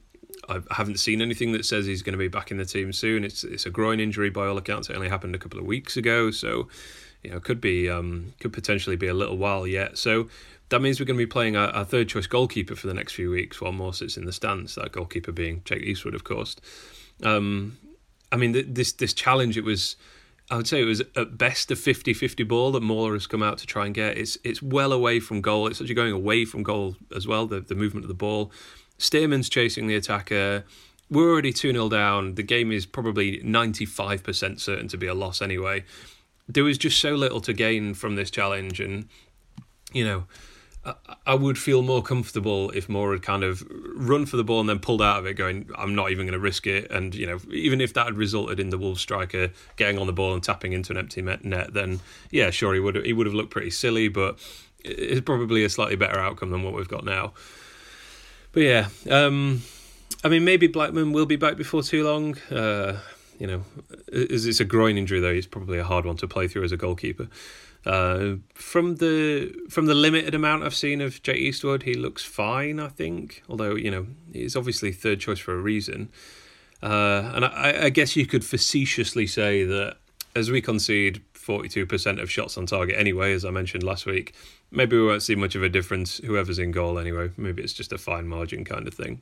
I 0.49 0.61
haven't 0.71 0.97
seen 0.97 1.21
anything 1.21 1.51
that 1.51 1.65
says 1.65 1.85
he's 1.85 2.01
going 2.01 2.13
to 2.13 2.17
be 2.17 2.27
back 2.27 2.51
in 2.51 2.57
the 2.57 2.65
team 2.65 2.91
soon. 2.91 3.23
It's 3.23 3.43
it's 3.43 3.65
a 3.65 3.69
groin 3.69 3.99
injury 3.99 4.29
by 4.29 4.47
all 4.47 4.57
accounts. 4.57 4.89
It 4.89 4.95
only 4.95 5.09
happened 5.09 5.35
a 5.35 5.39
couple 5.39 5.59
of 5.59 5.65
weeks 5.65 5.97
ago, 5.97 6.31
so 6.31 6.67
you 7.23 7.31
know 7.31 7.39
could 7.39 7.61
be 7.61 7.89
um, 7.89 8.33
could 8.39 8.53
potentially 8.53 8.95
be 8.95 9.07
a 9.07 9.13
little 9.13 9.37
while 9.37 9.67
yet. 9.67 9.97
So 9.97 10.27
that 10.69 10.81
means 10.81 10.99
we're 10.99 11.05
going 11.05 11.19
to 11.19 11.25
be 11.25 11.29
playing 11.29 11.55
our, 11.55 11.69
our 11.69 11.85
third 11.85 12.07
choice 12.09 12.27
goalkeeper 12.27 12.75
for 12.75 12.87
the 12.87 12.93
next 12.93 13.13
few 13.13 13.29
weeks 13.29 13.59
while 13.59 13.71
Moore 13.71 13.93
sits 13.93 14.17
in 14.17 14.25
the 14.25 14.31
stands. 14.31 14.75
That 14.75 14.91
goalkeeper 14.91 15.31
being 15.31 15.61
Jake 15.65 15.83
Eastwood, 15.83 16.15
of 16.15 16.23
course. 16.23 16.55
Um, 17.23 17.77
I 18.31 18.37
mean, 18.37 18.73
this 18.73 18.93
this 18.93 19.13
challenge 19.13 19.57
it 19.57 19.63
was. 19.63 19.95
I 20.49 20.57
would 20.57 20.67
say 20.67 20.81
it 20.81 20.85
was 20.85 21.01
at 21.15 21.37
best 21.37 21.71
a 21.71 21.75
50-50 21.75 22.45
ball 22.45 22.73
that 22.73 22.81
Moore 22.81 23.13
has 23.13 23.25
come 23.25 23.41
out 23.41 23.57
to 23.59 23.65
try 23.65 23.85
and 23.85 23.95
get. 23.95 24.17
It's 24.17 24.37
it's 24.43 24.61
well 24.61 24.91
away 24.91 25.21
from 25.21 25.39
goal. 25.39 25.67
It's 25.67 25.79
actually 25.79 25.95
going 25.95 26.11
away 26.11 26.43
from 26.43 26.61
goal 26.61 26.97
as 27.15 27.25
well. 27.25 27.47
The 27.47 27.61
the 27.61 27.75
movement 27.75 28.03
of 28.03 28.09
the 28.09 28.15
ball. 28.15 28.51
Stearman's 28.97 29.49
chasing 29.49 29.87
the 29.87 29.95
attacker. 29.95 30.63
We're 31.09 31.29
already 31.29 31.51
2 31.51 31.73
0 31.73 31.89
down. 31.89 32.35
The 32.35 32.43
game 32.43 32.71
is 32.71 32.85
probably 32.85 33.39
95% 33.39 34.61
certain 34.61 34.87
to 34.87 34.97
be 34.97 35.07
a 35.07 35.13
loss 35.13 35.41
anyway. 35.41 35.83
There 36.53 36.63
was 36.63 36.77
just 36.77 36.99
so 36.99 37.15
little 37.15 37.41
to 37.41 37.53
gain 37.53 37.93
from 37.93 38.15
this 38.15 38.31
challenge. 38.31 38.79
And, 38.79 39.07
you 39.93 40.03
know, 40.03 40.25
I 41.27 41.35
would 41.35 41.59
feel 41.59 41.83
more 41.83 42.01
comfortable 42.01 42.71
if 42.71 42.89
Moore 42.89 43.11
had 43.11 43.21
kind 43.21 43.43
of 43.43 43.63
run 43.95 44.25
for 44.25 44.35
the 44.37 44.43
ball 44.43 44.61
and 44.61 44.67
then 44.67 44.79
pulled 44.79 45.01
out 45.01 45.19
of 45.19 45.27
it, 45.27 45.35
going, 45.35 45.69
"I'm 45.75 45.93
not 45.93 46.09
even 46.09 46.25
going 46.25 46.33
to 46.33 46.39
risk 46.39 46.65
it." 46.65 46.89
And 46.89 47.13
you 47.13 47.27
know, 47.27 47.39
even 47.51 47.81
if 47.81 47.93
that 47.93 48.07
had 48.07 48.17
resulted 48.17 48.59
in 48.59 48.71
the 48.71 48.79
Wolves 48.79 48.99
striker 48.99 49.51
getting 49.75 49.99
on 49.99 50.07
the 50.07 50.13
ball 50.13 50.33
and 50.33 50.41
tapping 50.41 50.73
into 50.73 50.91
an 50.91 50.97
empty 50.97 51.21
net, 51.21 51.41
then 51.43 51.99
yeah, 52.31 52.49
sure, 52.49 52.73
he 52.73 52.79
would 52.79 53.05
he 53.05 53.13
would 53.13 53.27
have 53.27 53.35
looked 53.35 53.51
pretty 53.51 53.69
silly, 53.69 54.07
but 54.07 54.39
it's 54.83 55.21
probably 55.21 55.63
a 55.63 55.69
slightly 55.69 55.95
better 55.95 56.19
outcome 56.19 56.49
than 56.49 56.63
what 56.63 56.73
we've 56.73 56.87
got 56.87 57.05
now. 57.05 57.33
But 58.51 58.63
yeah, 58.63 58.89
um, 59.07 59.61
I 60.23 60.29
mean, 60.29 60.43
maybe 60.43 60.65
Blackman 60.65 61.13
will 61.13 61.27
be 61.27 61.35
back 61.35 61.57
before 61.57 61.83
too 61.83 62.03
long. 62.03 62.37
Uh, 62.49 62.99
you 63.41 63.47
know, 63.47 63.63
it's 64.07 64.59
a 64.59 64.65
groin 64.65 64.99
injury 64.99 65.19
though. 65.19 65.29
It's 65.29 65.47
probably 65.47 65.79
a 65.79 65.83
hard 65.83 66.05
one 66.05 66.15
to 66.17 66.27
play 66.27 66.47
through 66.47 66.63
as 66.63 66.71
a 66.71 66.77
goalkeeper. 66.77 67.27
Uh, 67.87 68.35
from 68.53 68.97
the 68.97 69.51
from 69.67 69.87
the 69.87 69.95
limited 69.95 70.35
amount 70.35 70.63
I've 70.63 70.75
seen 70.75 71.01
of 71.01 71.23
Jay 71.23 71.33
Eastwood, 71.33 71.81
he 71.81 71.95
looks 71.95 72.23
fine. 72.23 72.79
I 72.79 72.89
think, 72.89 73.41
although 73.49 73.73
you 73.73 73.89
know 73.89 74.05
he's 74.31 74.55
obviously 74.55 74.91
third 74.91 75.19
choice 75.19 75.39
for 75.39 75.55
a 75.55 75.57
reason. 75.57 76.09
Uh, 76.83 77.31
and 77.33 77.45
I, 77.45 77.85
I 77.85 77.89
guess 77.89 78.15
you 78.15 78.27
could 78.27 78.45
facetiously 78.45 79.25
say 79.25 79.63
that 79.63 79.97
as 80.35 80.51
we 80.51 80.61
concede 80.61 81.23
42% 81.33 82.21
of 82.21 82.29
shots 82.29 82.59
on 82.59 82.67
target 82.67 82.95
anyway, 82.95 83.33
as 83.33 83.43
I 83.43 83.49
mentioned 83.49 83.81
last 83.81 84.05
week, 84.05 84.35
maybe 84.69 84.97
we 84.97 85.05
won't 85.05 85.23
see 85.23 85.35
much 85.35 85.55
of 85.55 85.63
a 85.63 85.69
difference 85.69 86.17
whoever's 86.17 86.59
in 86.59 86.71
goal 86.71 86.99
anyway. 86.99 87.31
Maybe 87.37 87.63
it's 87.63 87.73
just 87.73 87.91
a 87.91 87.97
fine 87.97 88.27
margin 88.27 88.65
kind 88.65 88.87
of 88.87 88.93
thing. 88.93 89.21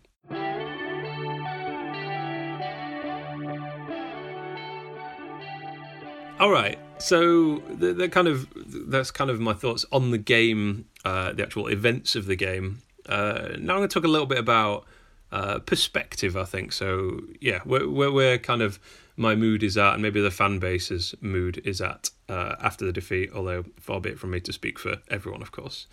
All 6.39 6.49
right. 6.49 6.79
So 6.99 7.57
the 7.69 8.07
kind 8.07 8.27
of 8.27 8.47
that's 8.89 9.11
kind 9.11 9.29
of 9.29 9.41
my 9.41 9.53
thoughts 9.53 9.85
on 9.91 10.11
the 10.11 10.17
game, 10.17 10.85
uh, 11.03 11.33
the 11.33 11.43
actual 11.43 11.67
events 11.67 12.15
of 12.15 12.27
the 12.27 12.35
game. 12.35 12.81
Uh, 13.07 13.55
now 13.57 13.73
I'm 13.73 13.79
going 13.79 13.89
to 13.89 13.93
talk 13.93 14.05
a 14.05 14.07
little 14.07 14.25
bit 14.25 14.37
about 14.37 14.85
uh, 15.31 15.59
perspective, 15.59 16.37
I 16.37 16.45
think. 16.45 16.71
So 16.71 17.19
yeah, 17.41 17.59
where, 17.65 17.89
where 17.89 18.11
where 18.11 18.37
kind 18.37 18.61
of 18.61 18.79
my 19.17 19.35
mood 19.35 19.63
is 19.63 19.77
at, 19.77 19.93
and 19.93 20.01
maybe 20.01 20.21
the 20.21 20.31
fan 20.31 20.59
base's 20.59 21.13
mood 21.19 21.61
is 21.65 21.81
at 21.81 22.09
uh, 22.29 22.55
after 22.61 22.85
the 22.85 22.93
defeat. 22.93 23.31
Although 23.33 23.65
far 23.77 23.99
be 23.99 24.11
it 24.11 24.19
from 24.19 24.31
me 24.31 24.39
to 24.41 24.53
speak 24.53 24.79
for 24.79 24.97
everyone, 25.09 25.41
of 25.41 25.51
course. 25.51 25.87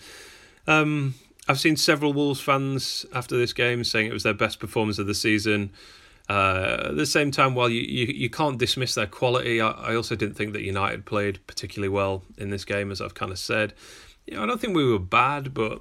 Um, 0.68 1.14
I've 1.48 1.60
seen 1.60 1.76
several 1.76 2.12
Wolves 2.12 2.40
fans 2.40 3.04
after 3.12 3.36
this 3.36 3.52
game 3.52 3.82
saying 3.82 4.06
it 4.06 4.12
was 4.12 4.22
their 4.22 4.34
best 4.34 4.60
performance 4.60 4.98
of 4.98 5.08
the 5.08 5.14
season. 5.14 5.70
Uh, 6.28 6.88
at 6.88 6.96
the 6.96 7.06
same 7.06 7.30
time, 7.30 7.54
while 7.54 7.68
you, 7.68 7.82
you, 7.82 8.06
you 8.06 8.30
can't 8.30 8.58
dismiss 8.58 8.94
their 8.94 9.06
quality, 9.06 9.60
I, 9.60 9.70
I 9.70 9.94
also 9.94 10.16
didn't 10.16 10.34
think 10.34 10.52
that 10.54 10.62
United 10.62 11.06
played 11.06 11.38
particularly 11.46 11.88
well 11.88 12.24
in 12.36 12.50
this 12.50 12.64
game, 12.64 12.90
as 12.90 13.00
I've 13.00 13.14
kind 13.14 13.30
of 13.30 13.38
said. 13.38 13.74
You 14.26 14.34
know, 14.34 14.42
I 14.42 14.46
don't 14.46 14.60
think 14.60 14.74
we 14.74 14.90
were 14.90 14.98
bad, 14.98 15.54
but 15.54 15.80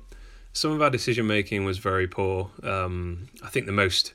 some 0.53 0.71
of 0.71 0.81
our 0.81 0.89
decision 0.89 1.25
making 1.25 1.65
was 1.65 1.79
very 1.79 2.07
poor. 2.07 2.51
Um, 2.63 3.27
I 3.43 3.49
think 3.49 3.65
the 3.65 3.71
most 3.71 4.13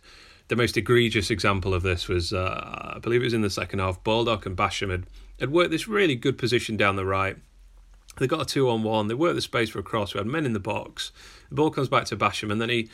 the 0.49 0.57
most 0.57 0.77
egregious 0.77 1.31
example 1.31 1.75
of 1.75 1.83
this 1.83 2.09
was, 2.09 2.33
uh, 2.33 2.93
I 2.97 2.99
believe 2.99 3.21
it 3.21 3.25
was 3.27 3.35
in 3.35 3.43
the 3.43 3.51
second 3.51 3.79
half. 3.79 4.03
Baldock 4.03 4.47
and 4.47 4.57
Basham 4.57 4.91
had, 4.91 5.07
had 5.39 5.53
worked 5.53 5.71
this 5.71 5.87
really 5.87 6.17
good 6.17 6.39
position 6.39 6.77
down 6.77 6.97
the 6.97 7.05
right. 7.05 7.37
They 8.19 8.27
got 8.27 8.43
a 8.43 8.45
two 8.45 8.69
on 8.69 8.83
one. 8.83 9.07
They 9.07 9.15
worked 9.15 9.37
the 9.37 9.43
space 9.43 9.71
for 9.71 9.79
a 9.79 9.85
cross. 9.85 10.13
We 10.13 10.19
had 10.19 10.27
men 10.27 10.45
in 10.45 10.53
the 10.53 10.59
box. 10.59 11.13
The 11.51 11.55
ball 11.55 11.71
comes 11.71 11.89
back 11.89 12.07
to 12.07 12.17
Basham, 12.17 12.51
and 12.51 12.61
then 12.61 12.69
he 12.69 12.91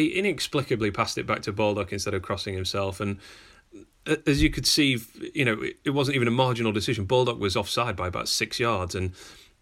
he 0.00 0.18
inexplicably 0.18 0.90
passed 0.90 1.18
it 1.18 1.26
back 1.26 1.42
to 1.42 1.52
Baldock 1.52 1.92
instead 1.92 2.14
of 2.14 2.22
crossing 2.22 2.54
himself. 2.54 3.00
And 3.00 3.18
as 4.26 4.42
you 4.42 4.50
could 4.50 4.66
see, 4.66 4.98
you 5.34 5.44
know, 5.44 5.62
it 5.84 5.90
wasn't 5.90 6.16
even 6.16 6.28
a 6.28 6.32
marginal 6.32 6.72
decision. 6.72 7.04
Baldock 7.04 7.38
was 7.38 7.56
offside 7.56 7.96
by 7.96 8.08
about 8.08 8.28
six 8.28 8.58
yards, 8.58 8.94
and 8.94 9.12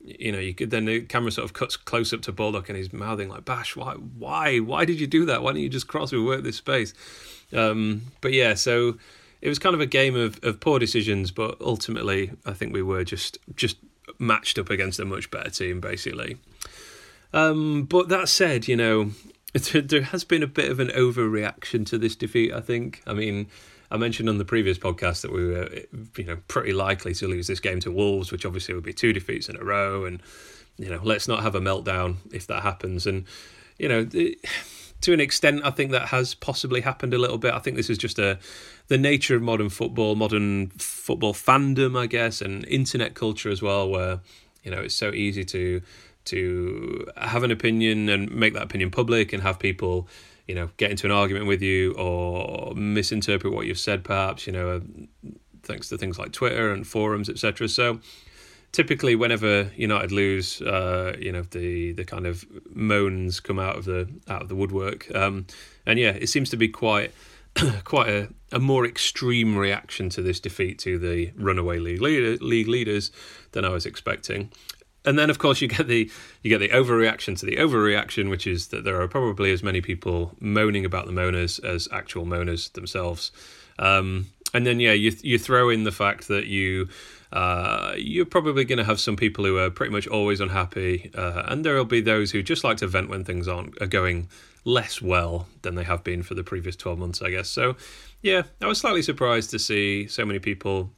you 0.00 0.30
know, 0.30 0.38
you 0.38 0.54
could 0.54 0.70
then 0.70 0.84
the 0.84 1.00
camera 1.02 1.30
sort 1.30 1.44
of 1.44 1.52
cuts 1.52 1.76
close 1.76 2.12
up 2.12 2.22
to 2.22 2.32
Baldock 2.32 2.68
and 2.68 2.78
he's 2.78 2.92
mouthing 2.92 3.28
like, 3.28 3.44
"Bash, 3.44 3.74
why, 3.76 3.94
why, 3.94 4.58
why 4.58 4.84
did 4.84 5.00
you 5.00 5.06
do 5.06 5.24
that? 5.26 5.42
Why 5.42 5.52
don't 5.52 5.60
you 5.60 5.68
just 5.68 5.88
cross? 5.88 6.12
We 6.12 6.22
work 6.22 6.44
this 6.44 6.56
space." 6.56 6.94
Um, 7.52 8.02
but 8.20 8.32
yeah, 8.32 8.54
so 8.54 8.98
it 9.40 9.48
was 9.48 9.58
kind 9.58 9.74
of 9.74 9.80
a 9.80 9.86
game 9.86 10.16
of, 10.16 10.38
of 10.42 10.60
poor 10.60 10.78
decisions, 10.78 11.30
but 11.30 11.60
ultimately, 11.60 12.30
I 12.46 12.52
think 12.52 12.72
we 12.72 12.82
were 12.82 13.04
just 13.04 13.38
just 13.56 13.76
matched 14.18 14.58
up 14.58 14.70
against 14.70 15.00
a 15.00 15.04
much 15.04 15.30
better 15.30 15.50
team, 15.50 15.80
basically. 15.80 16.38
Um, 17.32 17.84
but 17.84 18.08
that 18.08 18.28
said, 18.28 18.68
you 18.68 18.76
know, 18.76 19.10
there 19.52 20.02
has 20.02 20.24
been 20.24 20.42
a 20.42 20.46
bit 20.46 20.70
of 20.70 20.80
an 20.80 20.88
overreaction 20.88 21.86
to 21.86 21.98
this 21.98 22.16
defeat. 22.16 22.52
I 22.52 22.60
think. 22.60 23.02
I 23.06 23.14
mean, 23.14 23.48
I 23.90 23.96
mentioned 23.96 24.28
on 24.28 24.38
the 24.38 24.44
previous 24.44 24.78
podcast 24.78 25.22
that 25.22 25.32
we 25.32 25.46
were, 25.46 25.70
you 26.16 26.24
know, 26.24 26.38
pretty 26.48 26.72
likely 26.72 27.14
to 27.14 27.26
lose 27.26 27.46
this 27.46 27.60
game 27.60 27.80
to 27.80 27.90
Wolves, 27.90 28.30
which 28.30 28.44
obviously 28.44 28.74
would 28.74 28.84
be 28.84 28.92
two 28.92 29.12
defeats 29.12 29.48
in 29.48 29.56
a 29.56 29.64
row, 29.64 30.04
and 30.04 30.22
you 30.76 30.90
know, 30.90 31.00
let's 31.02 31.26
not 31.26 31.42
have 31.42 31.54
a 31.54 31.60
meltdown 31.60 32.16
if 32.32 32.46
that 32.48 32.62
happens. 32.62 33.06
And 33.06 33.24
you 33.78 33.88
know, 33.88 34.04
to 34.04 35.12
an 35.12 35.20
extent, 35.20 35.62
I 35.64 35.70
think 35.70 35.92
that 35.92 36.08
has 36.08 36.34
possibly 36.34 36.80
happened 36.80 37.14
a 37.14 37.18
little 37.18 37.38
bit. 37.38 37.54
I 37.54 37.60
think 37.60 37.76
this 37.76 37.90
is 37.90 37.98
just 37.98 38.18
a 38.18 38.38
the 38.88 38.98
nature 38.98 39.36
of 39.36 39.42
modern 39.42 39.68
football, 39.68 40.14
modern 40.16 40.68
football 40.78 41.34
fandom, 41.34 41.98
I 41.98 42.06
guess, 42.06 42.40
and 42.40 42.66
internet 42.66 43.14
culture 43.14 43.50
as 43.50 43.62
well, 43.62 43.88
where 43.88 44.20
you 44.62 44.70
know 44.70 44.80
it's 44.80 44.94
so 44.94 45.12
easy 45.12 45.44
to 45.44 45.80
to 46.28 47.06
have 47.16 47.42
an 47.42 47.50
opinion 47.50 48.08
and 48.08 48.30
make 48.30 48.54
that 48.54 48.62
opinion 48.62 48.90
public 48.90 49.32
and 49.32 49.42
have 49.42 49.58
people 49.58 50.08
you 50.46 50.54
know 50.54 50.70
get 50.76 50.90
into 50.90 51.06
an 51.06 51.12
argument 51.12 51.46
with 51.46 51.62
you 51.62 51.92
or 51.94 52.74
misinterpret 52.74 53.52
what 53.52 53.66
you've 53.66 53.78
said 53.78 54.02
perhaps 54.04 54.46
you 54.46 54.52
know 54.52 54.80
thanks 55.62 55.88
to 55.88 55.98
things 55.98 56.18
like 56.18 56.32
twitter 56.32 56.72
and 56.72 56.86
forums 56.86 57.28
etc 57.28 57.68
so 57.68 58.00
typically 58.72 59.14
whenever 59.16 59.70
united 59.76 60.12
lose 60.12 60.60
uh, 60.62 61.14
you 61.18 61.32
know 61.32 61.42
the 61.42 61.92
the 61.92 62.04
kind 62.04 62.26
of 62.26 62.44
moans 62.74 63.40
come 63.40 63.58
out 63.58 63.76
of 63.76 63.84
the 63.84 64.08
out 64.28 64.42
of 64.42 64.48
the 64.48 64.54
woodwork. 64.54 65.14
Um, 65.14 65.46
and 65.86 65.98
yeah 65.98 66.10
it 66.10 66.28
seems 66.28 66.50
to 66.50 66.56
be 66.56 66.68
quite 66.68 67.12
quite 67.84 68.08
a, 68.08 68.28
a 68.52 68.58
more 68.58 68.84
extreme 68.86 69.56
reaction 69.56 70.08
to 70.10 70.22
this 70.22 70.38
defeat 70.40 70.78
to 70.80 70.98
the 70.98 71.32
runaway 71.36 71.78
league 71.78 72.00
leader, 72.00 72.36
league 72.44 72.68
leaders 72.68 73.10
than 73.52 73.64
I 73.64 73.70
was 73.70 73.86
expecting 73.86 74.50
and 75.08 75.18
then 75.18 75.30
of 75.30 75.38
course 75.38 75.62
you 75.62 75.68
get 75.68 75.86
the 75.88 76.10
you 76.42 76.50
get 76.50 76.58
the 76.58 76.68
overreaction 76.68 77.36
to 77.38 77.46
the 77.46 77.56
overreaction, 77.56 78.28
which 78.28 78.46
is 78.46 78.68
that 78.68 78.84
there 78.84 79.00
are 79.00 79.08
probably 79.08 79.50
as 79.50 79.62
many 79.62 79.80
people 79.80 80.36
moaning 80.38 80.84
about 80.84 81.06
the 81.06 81.12
moaners 81.12 81.62
as 81.64 81.88
actual 81.90 82.26
moaners 82.26 82.72
themselves. 82.74 83.32
Um, 83.78 84.26
and 84.52 84.66
then 84.66 84.80
yeah, 84.80 84.92
you 84.92 85.12
you 85.22 85.38
throw 85.38 85.70
in 85.70 85.84
the 85.84 85.92
fact 85.92 86.28
that 86.28 86.46
you 86.46 86.88
uh, 87.32 87.94
you're 87.96 88.26
probably 88.26 88.64
going 88.64 88.78
to 88.78 88.84
have 88.84 89.00
some 89.00 89.16
people 89.16 89.44
who 89.44 89.58
are 89.58 89.70
pretty 89.70 89.92
much 89.92 90.06
always 90.06 90.40
unhappy, 90.40 91.10
uh, 91.14 91.42
and 91.46 91.64
there 91.64 91.74
will 91.74 91.84
be 91.84 92.00
those 92.02 92.30
who 92.30 92.42
just 92.42 92.64
like 92.64 92.76
to 92.78 92.86
vent 92.86 93.08
when 93.08 93.24
things 93.24 93.48
aren't 93.48 93.80
are 93.80 93.86
going 93.86 94.28
less 94.64 95.00
well 95.00 95.46
than 95.62 95.74
they 95.74 95.84
have 95.84 96.04
been 96.04 96.22
for 96.22 96.34
the 96.34 96.44
previous 96.44 96.76
twelve 96.76 96.98
months, 96.98 97.22
I 97.22 97.30
guess. 97.30 97.48
So 97.48 97.76
yeah, 98.20 98.42
I 98.60 98.66
was 98.66 98.78
slightly 98.78 99.02
surprised 99.02 99.50
to 99.50 99.58
see 99.58 100.06
so 100.06 100.26
many 100.26 100.38
people 100.38 100.90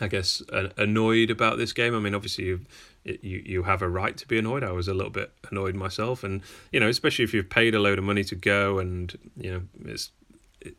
I 0.00 0.08
guess, 0.08 0.42
annoyed 0.76 1.30
about 1.30 1.58
this 1.58 1.72
game. 1.72 1.94
I 1.94 1.98
mean, 1.98 2.14
obviously, 2.14 2.44
you 2.44 2.60
you 3.04 3.42
you 3.44 3.62
have 3.64 3.82
a 3.82 3.88
right 3.88 4.16
to 4.16 4.26
be 4.26 4.38
annoyed. 4.38 4.64
I 4.64 4.72
was 4.72 4.88
a 4.88 4.94
little 4.94 5.10
bit 5.10 5.32
annoyed 5.50 5.74
myself, 5.74 6.24
and 6.24 6.42
you 6.72 6.80
know, 6.80 6.88
especially 6.88 7.24
if 7.24 7.34
you've 7.34 7.50
paid 7.50 7.74
a 7.74 7.80
load 7.80 7.98
of 7.98 8.04
money 8.04 8.24
to 8.24 8.34
go, 8.34 8.78
and 8.78 9.16
you 9.36 9.50
know, 9.50 9.62
it's 9.84 10.10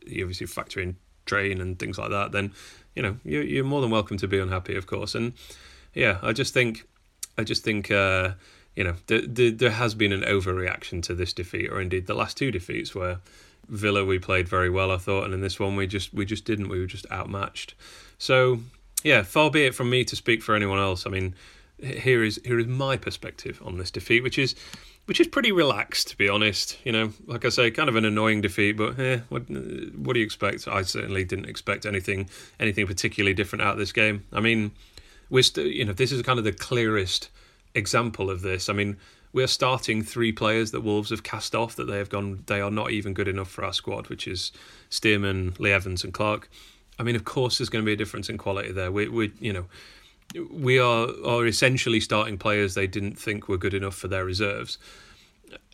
you 0.06 0.24
obviously 0.24 0.46
factor 0.46 0.80
in 0.80 0.96
train 1.26 1.60
and 1.60 1.78
things 1.78 1.98
like 1.98 2.10
that. 2.10 2.32
Then 2.32 2.52
you 2.94 3.02
know, 3.02 3.16
you're 3.24 3.42
you're 3.42 3.64
more 3.64 3.80
than 3.80 3.90
welcome 3.90 4.16
to 4.18 4.28
be 4.28 4.38
unhappy, 4.38 4.76
of 4.76 4.86
course. 4.86 5.14
And 5.14 5.32
yeah, 5.94 6.18
I 6.22 6.32
just 6.32 6.54
think, 6.54 6.86
I 7.38 7.44
just 7.44 7.64
think. 7.64 7.90
Uh, 7.90 8.32
you 8.76 8.84
know, 8.84 8.94
the, 9.08 9.26
the, 9.26 9.50
there 9.50 9.72
has 9.72 9.96
been 9.96 10.12
an 10.12 10.22
overreaction 10.22 11.02
to 11.02 11.14
this 11.14 11.32
defeat, 11.32 11.68
or 11.70 11.80
indeed 11.80 12.06
the 12.06 12.14
last 12.14 12.36
two 12.36 12.52
defeats, 12.52 12.94
where 12.94 13.18
Villa 13.68 14.04
we 14.04 14.18
played 14.18 14.48
very 14.48 14.70
well, 14.70 14.90
I 14.90 14.96
thought, 14.96 15.24
and 15.24 15.34
in 15.34 15.40
this 15.40 15.58
one 15.58 15.76
we 15.76 15.86
just 15.86 16.14
we 16.14 16.24
just 16.24 16.44
didn't. 16.44 16.68
We 16.68 16.80
were 16.80 16.86
just 16.86 17.06
outmatched. 17.10 17.74
So 18.18 18.60
yeah, 19.02 19.22
far 19.22 19.50
be 19.50 19.64
it 19.64 19.74
from 19.74 19.90
me 19.90 20.04
to 20.04 20.16
speak 20.16 20.42
for 20.42 20.54
anyone 20.54 20.78
else. 20.78 21.06
I 21.06 21.10
mean, 21.10 21.34
here 21.82 22.22
is 22.22 22.40
here 22.44 22.58
is 22.58 22.66
my 22.66 22.96
perspective 22.96 23.60
on 23.64 23.78
this 23.78 23.90
defeat, 23.90 24.22
which 24.22 24.38
is 24.38 24.54
which 25.06 25.20
is 25.20 25.26
pretty 25.26 25.50
relaxed, 25.50 26.08
to 26.08 26.16
be 26.16 26.28
honest. 26.28 26.78
You 26.84 26.92
know, 26.92 27.12
like 27.26 27.44
I 27.44 27.48
say, 27.48 27.70
kind 27.70 27.88
of 27.88 27.96
an 27.96 28.04
annoying 28.04 28.40
defeat, 28.40 28.76
but 28.76 28.98
eh, 28.98 29.20
what 29.28 29.42
what 29.48 30.14
do 30.14 30.20
you 30.20 30.24
expect? 30.24 30.68
I 30.68 30.82
certainly 30.82 31.24
didn't 31.24 31.46
expect 31.46 31.86
anything 31.86 32.28
anything 32.58 32.86
particularly 32.86 33.34
different 33.34 33.62
out 33.62 33.72
of 33.72 33.78
this 33.78 33.92
game. 33.92 34.24
I 34.32 34.40
mean, 34.40 34.72
we're 35.28 35.42
still, 35.42 35.66
you 35.66 35.84
know, 35.84 35.92
this 35.92 36.12
is 36.12 36.22
kind 36.22 36.38
of 36.38 36.44
the 36.44 36.52
clearest 36.52 37.30
example 37.74 38.30
of 38.30 38.42
this. 38.42 38.68
I 38.68 38.72
mean, 38.72 38.98
we're 39.32 39.46
starting 39.46 40.02
three 40.02 40.32
players 40.32 40.72
that 40.72 40.80
Wolves 40.80 41.10
have 41.10 41.22
cast 41.22 41.54
off 41.54 41.76
that 41.76 41.86
they 41.86 41.98
have 41.98 42.08
gone 42.08 42.42
they 42.46 42.60
are 42.60 42.70
not 42.70 42.90
even 42.90 43.14
good 43.14 43.28
enough 43.28 43.50
for 43.50 43.64
our 43.64 43.72
squad, 43.72 44.08
which 44.08 44.26
is 44.26 44.52
Stearman, 44.90 45.58
Lee 45.58 45.72
Evans, 45.72 46.04
and 46.04 46.12
Clarke. 46.12 46.48
I 47.00 47.02
mean, 47.02 47.16
of 47.16 47.24
course, 47.24 47.56
there's 47.56 47.70
going 47.70 47.82
to 47.82 47.86
be 47.86 47.94
a 47.94 47.96
difference 47.96 48.28
in 48.28 48.36
quality 48.36 48.72
there. 48.72 48.92
We, 48.92 49.08
we, 49.08 49.32
you 49.40 49.54
know, 49.54 49.64
we 50.50 50.78
are 50.78 51.08
are 51.24 51.46
essentially 51.46 51.98
starting 51.98 52.36
players 52.36 52.74
they 52.74 52.86
didn't 52.86 53.18
think 53.18 53.48
were 53.48 53.56
good 53.56 53.72
enough 53.72 53.94
for 53.94 54.06
their 54.06 54.24
reserves. 54.26 54.76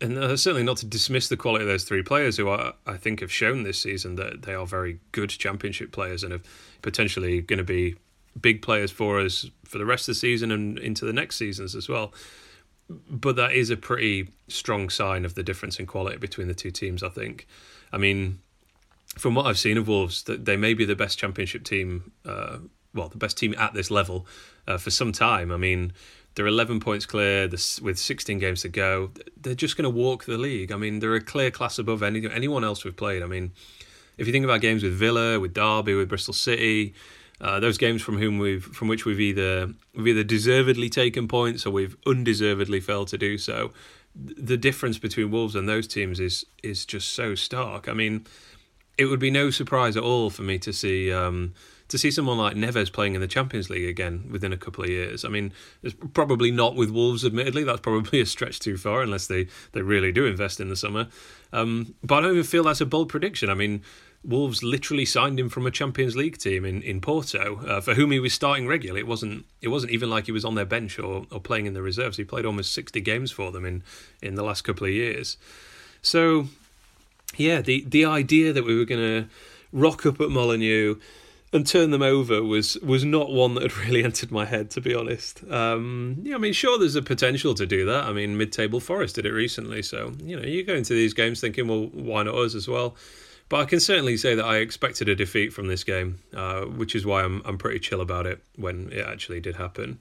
And 0.01 0.17
uh, 0.17 0.37
certainly 0.37 0.63
not 0.63 0.77
to 0.79 0.87
dismiss 0.87 1.29
the 1.29 1.37
quality 1.37 1.65
of 1.65 1.69
those 1.69 1.83
three 1.83 2.05
players 2.05 2.37
who 2.37 2.49
are, 2.49 2.75
I 2.87 2.97
think 2.97 3.21
have 3.21 3.33
shown 3.33 3.65
this 3.65 3.83
season 3.83 4.15
that 4.15 4.43
they 4.43 4.55
are 4.55 4.65
very 4.65 5.01
good 5.11 5.31
championship 5.31 5.91
players 5.91 6.23
and 6.23 6.33
have 6.33 6.45
potentially 6.81 7.43
going 7.43 7.59
to 7.59 7.65
be 7.65 7.97
big 8.41 8.63
players 8.63 8.93
for 8.93 9.19
us 9.19 9.51
for 9.65 9.79
the 9.79 9.85
rest 9.85 10.09
of 10.09 10.15
the 10.15 10.21
season 10.21 10.53
and 10.53 10.79
into 10.79 11.05
the 11.05 11.13
next 11.13 11.37
seasons 11.37 11.75
as 11.75 11.89
well. 11.89 12.15
But 12.89 13.35
that 13.35 13.53
is 13.53 13.69
a 13.69 13.77
pretty 13.77 14.29
strong 14.47 14.91
sign 14.91 15.25
of 15.25 15.35
the 15.35 15.43
difference 15.43 15.81
in 15.81 15.87
quality 15.87 16.19
between 16.19 16.47
the 16.47 16.55
two 16.55 16.71
teams, 16.71 17.03
I 17.03 17.09
think. 17.09 17.49
I 17.93 17.99
mean, 17.99 18.39
from 19.19 19.35
what 19.35 19.47
I've 19.47 19.59
seen 19.59 19.79
of 19.79 19.89
Wolves, 19.89 20.23
they 20.25 20.57
may 20.57 20.75
be 20.75 20.85
the 20.85 20.97
best 20.97 21.19
championship 21.19 21.65
team, 21.65 22.13
uh, 22.25 22.59
well, 22.95 23.09
the 23.09 23.17
best 23.17 23.39
team 23.39 23.55
at 23.59 23.75
this 23.75 23.91
level 23.91 24.27
uh, 24.67 24.79
for 24.79 24.91
some 24.91 25.13
time. 25.13 25.51
I 25.51 25.57
mean, 25.57 25.93
they're 26.35 26.47
11 26.47 26.81
points 26.81 27.07
clear 27.07 27.49
with 27.49 27.99
16 27.99 28.39
games 28.39 28.63
to 28.63 28.69
go. 28.69 29.11
They're 29.41 29.55
just 29.55 29.77
going 29.77 29.85
to 29.85 29.91
walk 29.91 30.25
the 30.27 30.37
league. 30.37 30.71
I 30.71 30.77
mean, 30.77 30.99
they're 30.99 31.15
a 31.15 31.21
clear 31.21 31.51
class 31.51 31.79
above 31.79 32.03
any, 32.03 32.29
anyone 32.31 32.63
else 32.63 32.85
we've 32.85 32.97
played. 32.97 33.23
I 33.23 33.27
mean, 33.27 33.53
if 34.19 34.27
you 34.27 34.33
think 34.33 34.45
about 34.45 34.61
games 34.61 34.83
with 34.83 34.93
Villa, 34.93 35.41
with 35.41 35.55
Derby, 35.55 35.95
with 35.95 36.11
Bristol 36.11 36.35
City, 36.35 36.95
uh, 37.41 37.61
those 37.61 37.79
games 37.79 38.01
from 38.01 38.19
whom 38.19 38.39
we've 38.39 38.65
from 38.65 38.89
which 38.89 39.05
we've 39.05 39.21
either 39.21 39.71
we've 39.95 40.09
either 40.09 40.25
deservedly 40.25 40.89
taken 40.89 41.29
points 41.29 41.67
or 41.67 41.71
we've 41.71 41.97
undeservedly 42.07 42.81
failed 42.81 43.09
to 43.09 43.19
do 43.19 43.37
so. 43.37 43.73
The 44.15 44.57
difference 44.57 44.97
between 44.97 45.31
Wolves 45.31 45.55
and 45.55 45.69
those 45.69 45.87
teams 45.87 46.19
is 46.19 46.47
is 46.63 46.87
just 46.87 47.11
so 47.11 47.35
stark. 47.35 47.89
I 47.89 47.93
mean, 47.93 48.27
it 48.99 49.07
would 49.07 49.21
be 49.21 49.31
no 49.31 49.51
surprise 49.51 49.97
at 49.97 50.03
all 50.03 50.31
for 50.31 50.43
me 50.43 50.59
to 50.59 50.73
see 50.73 51.13
um, 51.13 51.55
to 51.89 51.99
see 51.99 52.11
someone 52.11 52.39
like 52.39 52.57
Neves 52.57 52.93
playing 52.93 53.15
in 53.15 53.21
the 53.21 53.29
Champions 53.29 53.71
League 53.71 53.89
again 53.89 54.29
within 54.31 54.53
a 54.53 54.57
couple 54.57 54.83
of 54.85 54.91
years. 54.91 55.25
I 55.25 55.29
mean, 55.29 55.53
it's 55.83 55.95
probably 56.15 56.51
not 56.51 56.75
with 56.75 56.91
Wolves. 56.91 57.25
Admittedly, 57.25 57.65
that's 57.65 57.81
probably 57.81 58.21
a 58.23 58.27
stretch 58.27 58.59
too 58.59 58.77
far 58.77 59.03
unless 59.03 59.27
they 59.27 59.49
they 59.73 59.83
really 59.83 60.13
do 60.13 60.27
invest 60.27 60.61
in 60.61 60.69
the 60.69 60.77
summer. 60.77 61.09
Um, 61.53 61.95
but 62.03 62.17
I 62.17 62.21
don't 62.23 62.33
even 62.33 62.45
feel 62.45 62.65
that's 62.65 62.81
a 62.81 62.87
bold 62.87 63.09
prediction. 63.09 63.51
I 63.51 63.55
mean. 63.55 63.83
Wolves 64.25 64.65
literally 64.65 65.05
signed 65.05 65.39
him 65.39 65.49
from 65.49 65.69
a 65.69 65.71
Champions 65.71 66.17
League 66.17 66.37
team 66.39 66.65
in 66.65 66.83
in 66.83 67.01
Porto, 67.01 67.61
uh, 67.65 67.81
for 67.81 67.95
whom 67.95 68.11
he 68.11 68.19
was 68.19 68.35
starting 68.35 68.67
regularly. 68.67 69.01
It 69.01 69.07
wasn't 69.07 69.45
it 69.61 69.69
wasn't 69.69 69.93
even 69.93 70.11
like 70.11 70.27
he 70.27 70.33
was 70.33 70.45
on 70.45 70.57
their 70.57 70.65
bench 70.65 70.99
or, 70.99 71.27
or 71.31 71.39
playing 71.39 71.67
in 71.67 71.75
the 71.75 71.83
reserves. 71.83 72.17
He 72.17 72.25
played 72.25 72.45
almost 72.45 72.73
sixty 72.73 73.01
games 73.01 73.31
for 73.31 73.53
them 73.53 73.65
in 73.65 73.85
in 74.21 74.35
the 74.35 74.43
last 74.43 74.63
couple 74.63 74.85
of 74.85 74.93
years. 74.93 75.37
So 76.03 76.49
yeah, 77.37 77.61
the 77.61 77.85
the 77.87 78.05
idea 78.05 78.53
that 78.53 78.65
we 78.65 78.77
were 78.77 78.85
going 78.85 79.01
to 79.01 79.29
rock 79.73 80.07
up 80.07 80.21
at 80.21 80.31
Molineux 80.31 80.97
and 81.53 81.67
turn 81.67 81.91
them 81.91 82.03
over 82.03 82.43
was 82.43 82.77
was 82.79 83.05
not 83.05 83.31
one 83.31 83.55
that 83.55 83.63
had 83.63 83.77
really 83.87 84.05
entered 84.05 84.31
my 84.31 84.45
head, 84.45 84.71
to 84.73 84.81
be 84.81 84.95
honest. 84.95 85.43
Um, 85.51 86.17
yeah, 86.23 86.37
I 86.37 86.39
mean, 86.39 86.53
sure, 86.53 86.79
there's 86.79 86.97
a 86.97 87.03
potential 87.03 87.55
to 87.55 87.67
do 87.67 87.85
that. 87.87 88.05
I 88.05 88.13
mean, 88.13 88.37
mid-table 88.37 88.81
Forest 88.81 89.17
did 89.17 89.27
it 89.27 89.33
recently, 89.33 89.83
so 89.83 90.13
you 90.23 90.39
know, 90.39 90.47
you 90.47 90.63
go 90.65 90.75
into 90.75 90.95
these 90.95 91.15
games 91.15 91.41
thinking, 91.41 91.69
well, 91.69 91.87
why 91.93 92.23
not 92.23 92.35
us 92.35 92.55
as 92.55 92.69
well? 92.69 92.97
But 93.49 93.61
I 93.61 93.65
can 93.65 93.79
certainly 93.79 94.17
say 94.17 94.35
that 94.35 94.45
I 94.45 94.57
expected 94.57 95.09
a 95.09 95.15
defeat 95.15 95.53
from 95.53 95.69
this 95.69 95.85
game, 95.85 96.19
uh, 96.35 96.63
which 96.63 96.95
is 96.95 97.07
why 97.07 97.23
I'm 97.23 97.43
I'm 97.45 97.59
pretty 97.59 97.79
chill 97.79 98.01
about 98.01 98.27
it 98.27 98.43
when 98.57 98.91
it 98.93 99.07
actually 99.07 99.41
did 99.41 99.57
happen. 99.57 100.01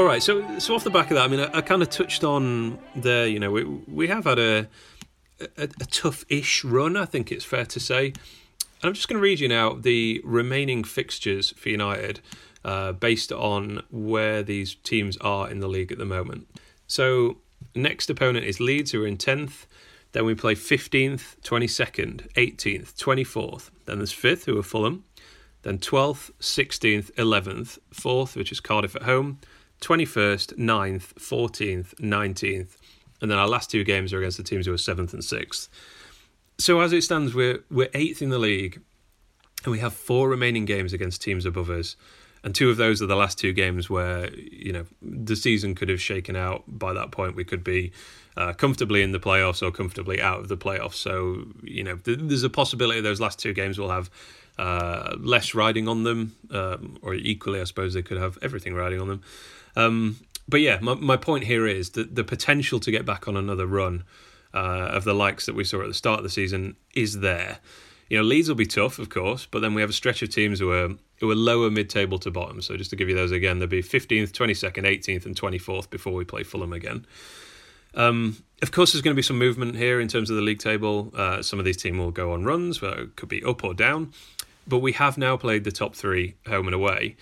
All 0.00 0.06
right, 0.06 0.22
so 0.22 0.58
so 0.58 0.74
off 0.74 0.82
the 0.82 0.88
back 0.88 1.10
of 1.10 1.16
that, 1.16 1.24
I 1.24 1.28
mean, 1.28 1.40
I, 1.40 1.58
I 1.58 1.60
kind 1.60 1.82
of 1.82 1.90
touched 1.90 2.24
on 2.24 2.78
there. 2.96 3.26
You 3.26 3.38
know, 3.38 3.50
we 3.50 3.64
we 3.64 4.08
have 4.08 4.24
had 4.24 4.38
a 4.38 4.66
a, 5.58 5.64
a 5.64 5.84
tough-ish 5.90 6.64
run, 6.64 6.96
I 6.96 7.04
think 7.04 7.30
it's 7.30 7.44
fair 7.44 7.66
to 7.66 7.78
say. 7.78 8.06
And 8.06 8.14
I'm 8.82 8.94
just 8.94 9.08
going 9.08 9.18
to 9.18 9.22
read 9.22 9.40
you 9.40 9.48
now 9.48 9.74
the 9.74 10.22
remaining 10.24 10.84
fixtures 10.84 11.50
for 11.50 11.68
United, 11.68 12.20
uh, 12.64 12.92
based 12.92 13.30
on 13.30 13.82
where 13.90 14.42
these 14.42 14.76
teams 14.76 15.18
are 15.18 15.50
in 15.50 15.60
the 15.60 15.68
league 15.68 15.92
at 15.92 15.98
the 15.98 16.06
moment. 16.06 16.48
So 16.86 17.36
next 17.74 18.08
opponent 18.08 18.46
is 18.46 18.58
Leeds, 18.58 18.92
who 18.92 19.04
are 19.04 19.06
in 19.06 19.18
tenth. 19.18 19.66
Then 20.12 20.24
we 20.24 20.34
play 20.34 20.54
15th, 20.54 21.38
22nd, 21.42 22.32
18th, 22.32 22.94
24th. 22.94 23.68
Then 23.84 23.98
there's 23.98 24.14
5th, 24.14 24.46
who 24.46 24.58
are 24.58 24.62
Fulham. 24.62 25.04
Then 25.60 25.76
12th, 25.76 26.30
16th, 26.40 27.12
11th, 27.16 27.78
4th, 27.94 28.34
which 28.34 28.50
is 28.50 28.60
Cardiff 28.60 28.96
at 28.96 29.02
home. 29.02 29.40
21st, 29.80 30.58
9th, 30.58 31.14
14th, 31.14 31.94
19th, 31.96 32.76
and 33.20 33.30
then 33.30 33.38
our 33.38 33.48
last 33.48 33.70
two 33.70 33.84
games 33.84 34.12
are 34.12 34.18
against 34.18 34.36
the 34.36 34.42
teams 34.42 34.66
who 34.66 34.72
are 34.72 34.76
7th 34.76 35.12
and 35.12 35.22
6th. 35.22 35.68
So 36.58 36.80
as 36.80 36.92
it 36.92 37.02
stands, 37.02 37.34
we're 37.34 37.64
we're 37.70 37.88
8th 37.88 38.20
in 38.20 38.28
the 38.28 38.38
league, 38.38 38.82
and 39.64 39.72
we 39.72 39.78
have 39.78 39.94
four 39.94 40.28
remaining 40.28 40.66
games 40.66 40.92
against 40.92 41.22
teams 41.22 41.46
above 41.46 41.70
us. 41.70 41.96
And 42.42 42.54
two 42.54 42.70
of 42.70 42.78
those 42.78 43.02
are 43.02 43.06
the 43.06 43.16
last 43.16 43.38
two 43.38 43.52
games 43.52 43.90
where 43.90 44.30
you 44.34 44.72
know 44.72 44.86
the 45.02 45.36
season 45.36 45.74
could 45.74 45.88
have 45.88 46.00
shaken 46.00 46.36
out. 46.36 46.64
By 46.66 46.92
that 46.92 47.10
point, 47.12 47.34
we 47.34 47.44
could 47.44 47.64
be 47.64 47.92
uh, 48.36 48.52
comfortably 48.52 49.02
in 49.02 49.12
the 49.12 49.20
playoffs 49.20 49.62
or 49.62 49.70
comfortably 49.70 50.20
out 50.20 50.40
of 50.40 50.48
the 50.48 50.56
playoffs. 50.56 50.94
So 50.94 51.46
you 51.62 51.84
know, 51.84 51.96
th- 51.96 52.18
there's 52.20 52.42
a 52.42 52.50
possibility 52.50 53.00
those 53.00 53.20
last 53.20 53.38
two 53.38 53.52
games 53.52 53.78
will 53.78 53.90
have 53.90 54.10
uh, 54.58 55.16
less 55.18 55.54
riding 55.54 55.88
on 55.88 56.02
them, 56.04 56.36
um, 56.50 56.98
or 57.02 57.14
equally, 57.14 57.60
I 57.60 57.64
suppose 57.64 57.94
they 57.94 58.02
could 58.02 58.18
have 58.18 58.38
everything 58.42 58.74
riding 58.74 59.00
on 59.00 59.08
them. 59.08 59.22
Um, 59.76 60.16
but 60.48 60.60
yeah, 60.60 60.78
my, 60.80 60.94
my 60.94 61.16
point 61.16 61.44
here 61.44 61.66
is 61.66 61.90
that 61.90 62.14
the 62.14 62.24
potential 62.24 62.80
to 62.80 62.90
get 62.90 63.06
back 63.06 63.28
on 63.28 63.36
another 63.36 63.66
run 63.66 64.04
uh, 64.52 64.58
of 64.92 65.04
the 65.04 65.14
likes 65.14 65.46
that 65.46 65.54
we 65.54 65.64
saw 65.64 65.82
at 65.82 65.88
the 65.88 65.94
start 65.94 66.18
of 66.18 66.24
the 66.24 66.30
season 66.30 66.76
is 66.94 67.20
there. 67.20 67.58
You 68.08 68.18
know, 68.18 68.24
Leeds 68.24 68.48
will 68.48 68.56
be 68.56 68.66
tough, 68.66 68.98
of 68.98 69.08
course, 69.08 69.46
but 69.48 69.60
then 69.60 69.72
we 69.72 69.80
have 69.80 69.90
a 69.90 69.94
stretch 69.94 70.20
of 70.22 70.30
teams 70.30 70.58
who 70.58 70.72
are 70.72 70.90
who 71.20 71.30
are 71.30 71.36
lower 71.36 71.70
mid-table 71.70 72.18
to 72.18 72.30
bottom. 72.30 72.62
So 72.62 72.76
just 72.76 72.90
to 72.90 72.96
give 72.96 73.08
you 73.08 73.14
those 73.14 73.30
again, 73.30 73.58
there'll 73.58 73.70
be 73.70 73.82
15th, 73.82 74.32
22nd, 74.32 74.84
18th, 74.84 75.26
and 75.26 75.38
24th 75.38 75.90
before 75.90 76.14
we 76.14 76.24
play 76.24 76.42
Fulham 76.42 76.72
again. 76.72 77.06
Um, 77.94 78.42
of 78.62 78.72
course, 78.72 78.92
there's 78.92 79.02
going 79.02 79.14
to 79.14 79.18
be 79.18 79.22
some 79.22 79.38
movement 79.38 79.76
here 79.76 80.00
in 80.00 80.08
terms 80.08 80.30
of 80.30 80.36
the 80.36 80.42
league 80.42 80.60
table. 80.60 81.12
Uh, 81.14 81.42
some 81.42 81.58
of 81.58 81.66
these 81.66 81.76
teams 81.76 81.98
will 81.98 82.10
go 82.10 82.32
on 82.32 82.44
runs, 82.44 82.80
where 82.80 83.00
it 83.00 83.16
could 83.16 83.28
be 83.28 83.44
up 83.44 83.62
or 83.62 83.74
down. 83.74 84.12
But 84.66 84.78
we 84.78 84.92
have 84.92 85.18
now 85.18 85.36
played 85.36 85.64
the 85.64 85.72
top 85.72 85.94
three 85.94 86.36
home 86.46 86.66
and 86.66 86.74
away. 86.74 87.16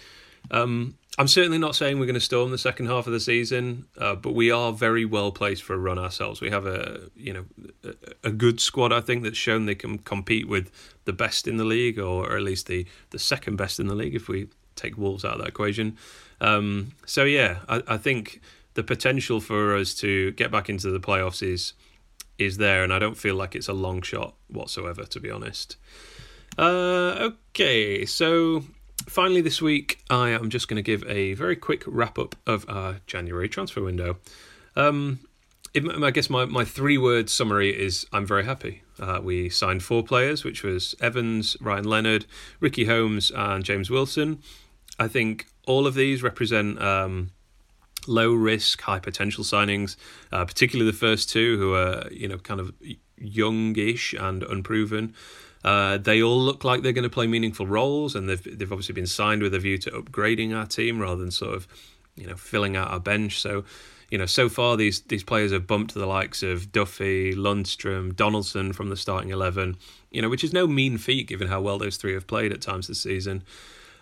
Um, 0.51 0.95
I'm 1.19 1.27
certainly 1.27 1.59
not 1.59 1.75
saying 1.75 1.99
we're 1.99 2.07
going 2.07 2.15
to 2.15 2.21
storm 2.21 2.53
the 2.53 2.59
second 2.59 2.87
half 2.87 3.09
of 3.09 3.13
the 3.13 3.19
season, 3.19 3.87
uh, 3.99 4.15
but 4.15 4.35
we 4.35 4.53
are 4.53 4.73
very 4.73 5.05
well 5.05 5.33
placed 5.33 5.65
for 5.65 5.75
a 5.75 5.79
run 5.79 5.99
ourselves. 5.99 6.41
We 6.41 6.51
have 6.51 6.65
a 6.65 7.11
you 7.17 7.33
know 7.33 7.45
a, 7.83 8.29
a, 8.29 8.31
good 8.31 8.61
squad, 8.61 8.93
I 8.93 9.01
think, 9.01 9.25
that's 9.25 9.37
shown 9.37 9.67
they 9.67 9.75
can 9.75 9.99
compete 9.99 10.49
with 10.49 10.71
the 11.07 11.13
best 11.13 11.49
in 11.49 11.57
the 11.57 11.65
league, 11.65 11.99
or, 11.99 12.31
or 12.31 12.37
at 12.37 12.43
least 12.43 12.67
the 12.69 12.87
the 13.11 13.19
second 13.19 13.57
best 13.57 13.81
in 13.81 13.89
the 13.89 13.97
league 13.97 14.15
if 14.15 14.29
we 14.29 14.49
take 14.77 14.97
Wolves 14.97 15.25
out 15.25 15.35
of 15.35 15.39
that 15.41 15.49
equation. 15.49 15.97
Um, 16.41 16.93
so 17.05 17.25
yeah, 17.25 17.59
I, 17.69 17.83
I 17.89 17.97
think 17.97 18.41
the 18.75 18.85
potential 18.85 19.41
for 19.41 19.75
us 19.75 19.95
to 19.97 20.31
get 20.33 20.53
back 20.53 20.69
into 20.71 20.91
the 20.91 21.01
playoffs 21.01 21.43
is 21.43 21.73
is 22.39 22.59
there, 22.59 22.85
and 22.85 22.93
I 22.93 23.01
don't 23.01 23.17
feel 23.17 23.35
like 23.35 23.57
it's 23.57 23.69
a 23.69 23.73
long 23.73 24.03
shot 24.03 24.37
whatsoever, 24.47 25.03
to 25.05 25.19
be 25.19 25.33
honest. 25.33 25.77
Uh, 26.57 27.31
okay, 27.51 28.07
so 28.07 28.63
finally, 29.09 29.41
this 29.41 29.61
week, 29.61 30.03
I 30.11 30.31
am 30.31 30.51
just 30.51 30.69
going 30.69 30.77
to 30.77 30.83
give 30.83 31.05
a 31.09 31.35
very 31.35 31.57
quick 31.57 31.83
wrap 31.87 32.19
up 32.19 32.37
of 32.47 32.65
our 32.69 33.01
January 33.07 33.49
transfer 33.49 33.83
window. 33.83 34.19
Um, 34.77 35.21
I 35.75 36.11
guess 36.11 36.31
my, 36.31 36.45
my 36.45 36.65
three 36.65 36.99
word 36.99 37.29
summary 37.29 37.71
is 37.71 38.07
I'm 38.13 38.27
very 38.27 38.45
happy. 38.45 38.83
Uh, 38.99 39.21
we 39.23 39.49
signed 39.49 39.83
four 39.83 40.03
players, 40.03 40.45
which 40.45 40.63
was 40.63 40.95
Evans, 41.01 41.57
Ryan 41.61 41.85
Leonard, 41.85 42.27
Ricky 42.61 42.85
Holmes, 42.85 43.31
and 43.31 43.65
James 43.65 43.91
Wilson. 43.91 44.43
I 44.99 45.09
think 45.09 45.47
all 45.67 45.87
of 45.87 45.95
these 45.95 46.23
represent 46.23 46.81
um, 46.81 47.31
low 48.07 48.33
risk, 48.33 48.81
high 48.83 48.99
potential 48.99 49.45
signings, 49.45 49.97
uh, 50.33 50.45
particularly 50.45 50.91
the 50.91 50.97
first 50.97 51.31
two, 51.31 51.59
who 51.59 51.75
are 51.75 52.09
you 52.11 52.29
know 52.29 52.39
kind 52.39 52.61
of 52.61 52.73
youngish 53.17 54.15
and 54.15 54.43
unproven. 54.43 55.15
Uh, 55.65 55.99
they 55.99 56.23
all 56.23 56.41
look 56.41 56.65
like 56.65 56.83
they're 56.83 56.93
going 56.93 57.03
to 57.03 57.11
play 57.11 57.27
meaningful 57.27 57.67
roles, 57.67 58.15
and 58.15 58.29
they've 58.29 58.59
they've 58.59 58.73
obviously 58.73 58.95
been 58.95 59.07
signed 59.07 59.43
with 59.43 59.55
a 59.55 59.59
view 59.59 59.79
to 59.79 59.91
upgrading 59.91 60.57
our 60.57 60.67
team 60.67 61.01
rather 61.01 61.21
than 61.21 61.31
sort 61.31 61.55
of, 61.55 61.67
you 62.17 62.27
know, 62.27 62.37
filling 62.37 62.77
out 62.77 62.91
our 62.91 63.01
bench. 63.01 63.41
So, 63.41 63.65
you 64.11 64.19
know, 64.19 64.27
so 64.27 64.49
far 64.49 64.77
these 64.77 65.01
these 65.01 65.25
players 65.25 65.53
have 65.53 65.67
bumped 65.67 65.95
the 65.95 66.07
likes 66.07 66.43
of 66.43 66.71
Duffy, 66.71 67.35
Lundstram, 67.35 68.15
Donaldson 68.15 68.73
from 68.73 68.89
the 68.89 68.97
starting 68.97 69.31
eleven. 69.31 69.77
You 70.11 70.23
know, 70.23 70.31
which 70.31 70.45
is 70.45 70.53
no 70.53 70.67
mean 70.67 70.97
feat 70.97 71.27
given 71.29 71.49
how 71.49 71.61
well 71.61 71.79
those 71.79 71.99
three 71.99 72.15
have 72.15 72.27
played 72.27 72.53
at 72.53 72.63
times 72.63 72.87
this 72.87 73.03
season. 73.03 73.43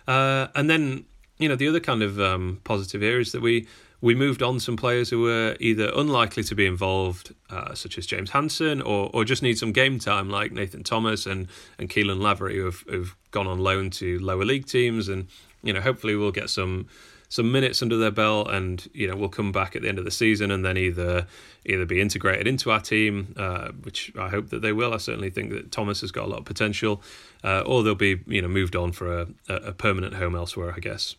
Uh, 0.07 0.47
and 0.55 0.69
then, 0.69 1.03
you 1.37 1.49
know, 1.49 1.55
the 1.55 1.67
other 1.67 1.81
kind 1.81 2.01
of 2.01 2.17
um, 2.17 2.61
positive 2.63 3.01
here 3.01 3.19
is 3.19 3.33
that 3.33 3.41
we 3.41 3.67
we 3.99 4.13
moved 4.13 4.43
on 4.43 4.59
some 4.59 4.77
players 4.77 5.09
who 5.09 5.21
were 5.21 5.55
either 5.59 5.91
unlikely 5.95 6.43
to 6.43 6.55
be 6.55 6.65
involved, 6.65 7.33
uh, 7.49 7.73
such 7.73 7.97
as 7.97 8.05
James 8.05 8.31
Hanson, 8.31 8.81
or 8.81 9.09
or 9.13 9.25
just 9.25 9.41
need 9.41 9.57
some 9.57 9.71
game 9.71 9.99
time, 9.99 10.29
like 10.29 10.51
Nathan 10.51 10.83
Thomas 10.83 11.25
and 11.25 11.47
and 11.79 11.89
Caolan 11.89 12.21
Lavery, 12.21 12.57
who 12.57 12.65
have, 12.65 12.83
who've 12.87 13.15
gone 13.31 13.47
on 13.47 13.59
loan 13.59 13.89
to 13.91 14.19
lower 14.19 14.45
league 14.45 14.67
teams, 14.67 15.07
and 15.07 15.27
you 15.63 15.73
know 15.73 15.81
hopefully 15.81 16.15
we'll 16.15 16.31
get 16.31 16.49
some 16.49 16.87
some 17.29 17.51
minutes 17.51 17.81
under 17.81 17.97
their 17.97 18.11
belt, 18.11 18.49
and 18.51 18.87
you 18.93 19.07
know 19.07 19.15
we'll 19.15 19.29
come 19.29 19.51
back 19.51 19.75
at 19.75 19.81
the 19.81 19.89
end 19.89 19.97
of 19.97 20.05
the 20.05 20.11
season, 20.11 20.51
and 20.51 20.63
then 20.63 20.77
either 20.77 21.25
either 21.65 21.85
be 21.85 21.99
integrated 21.99 22.47
into 22.47 22.69
our 22.69 22.79
team, 22.79 23.33
uh, 23.35 23.69
which 23.83 24.11
I 24.17 24.29
hope 24.29 24.49
that 24.49 24.61
they 24.61 24.73
will. 24.73 24.93
I 24.93 24.97
certainly 24.97 25.31
think 25.31 25.49
that 25.51 25.71
Thomas 25.71 26.01
has 26.01 26.11
got 26.11 26.25
a 26.25 26.27
lot 26.27 26.39
of 26.39 26.45
potential, 26.45 27.01
uh, 27.43 27.61
or 27.61 27.83
they'll 27.83 27.95
be 27.95 28.19
you 28.27 28.43
know 28.43 28.47
moved 28.47 28.75
on 28.75 28.91
for 28.91 29.21
a, 29.21 29.27
a 29.49 29.73
permanent 29.73 30.13
home 30.13 30.35
elsewhere, 30.35 30.73
I 30.75 30.79
guess. 30.79 31.15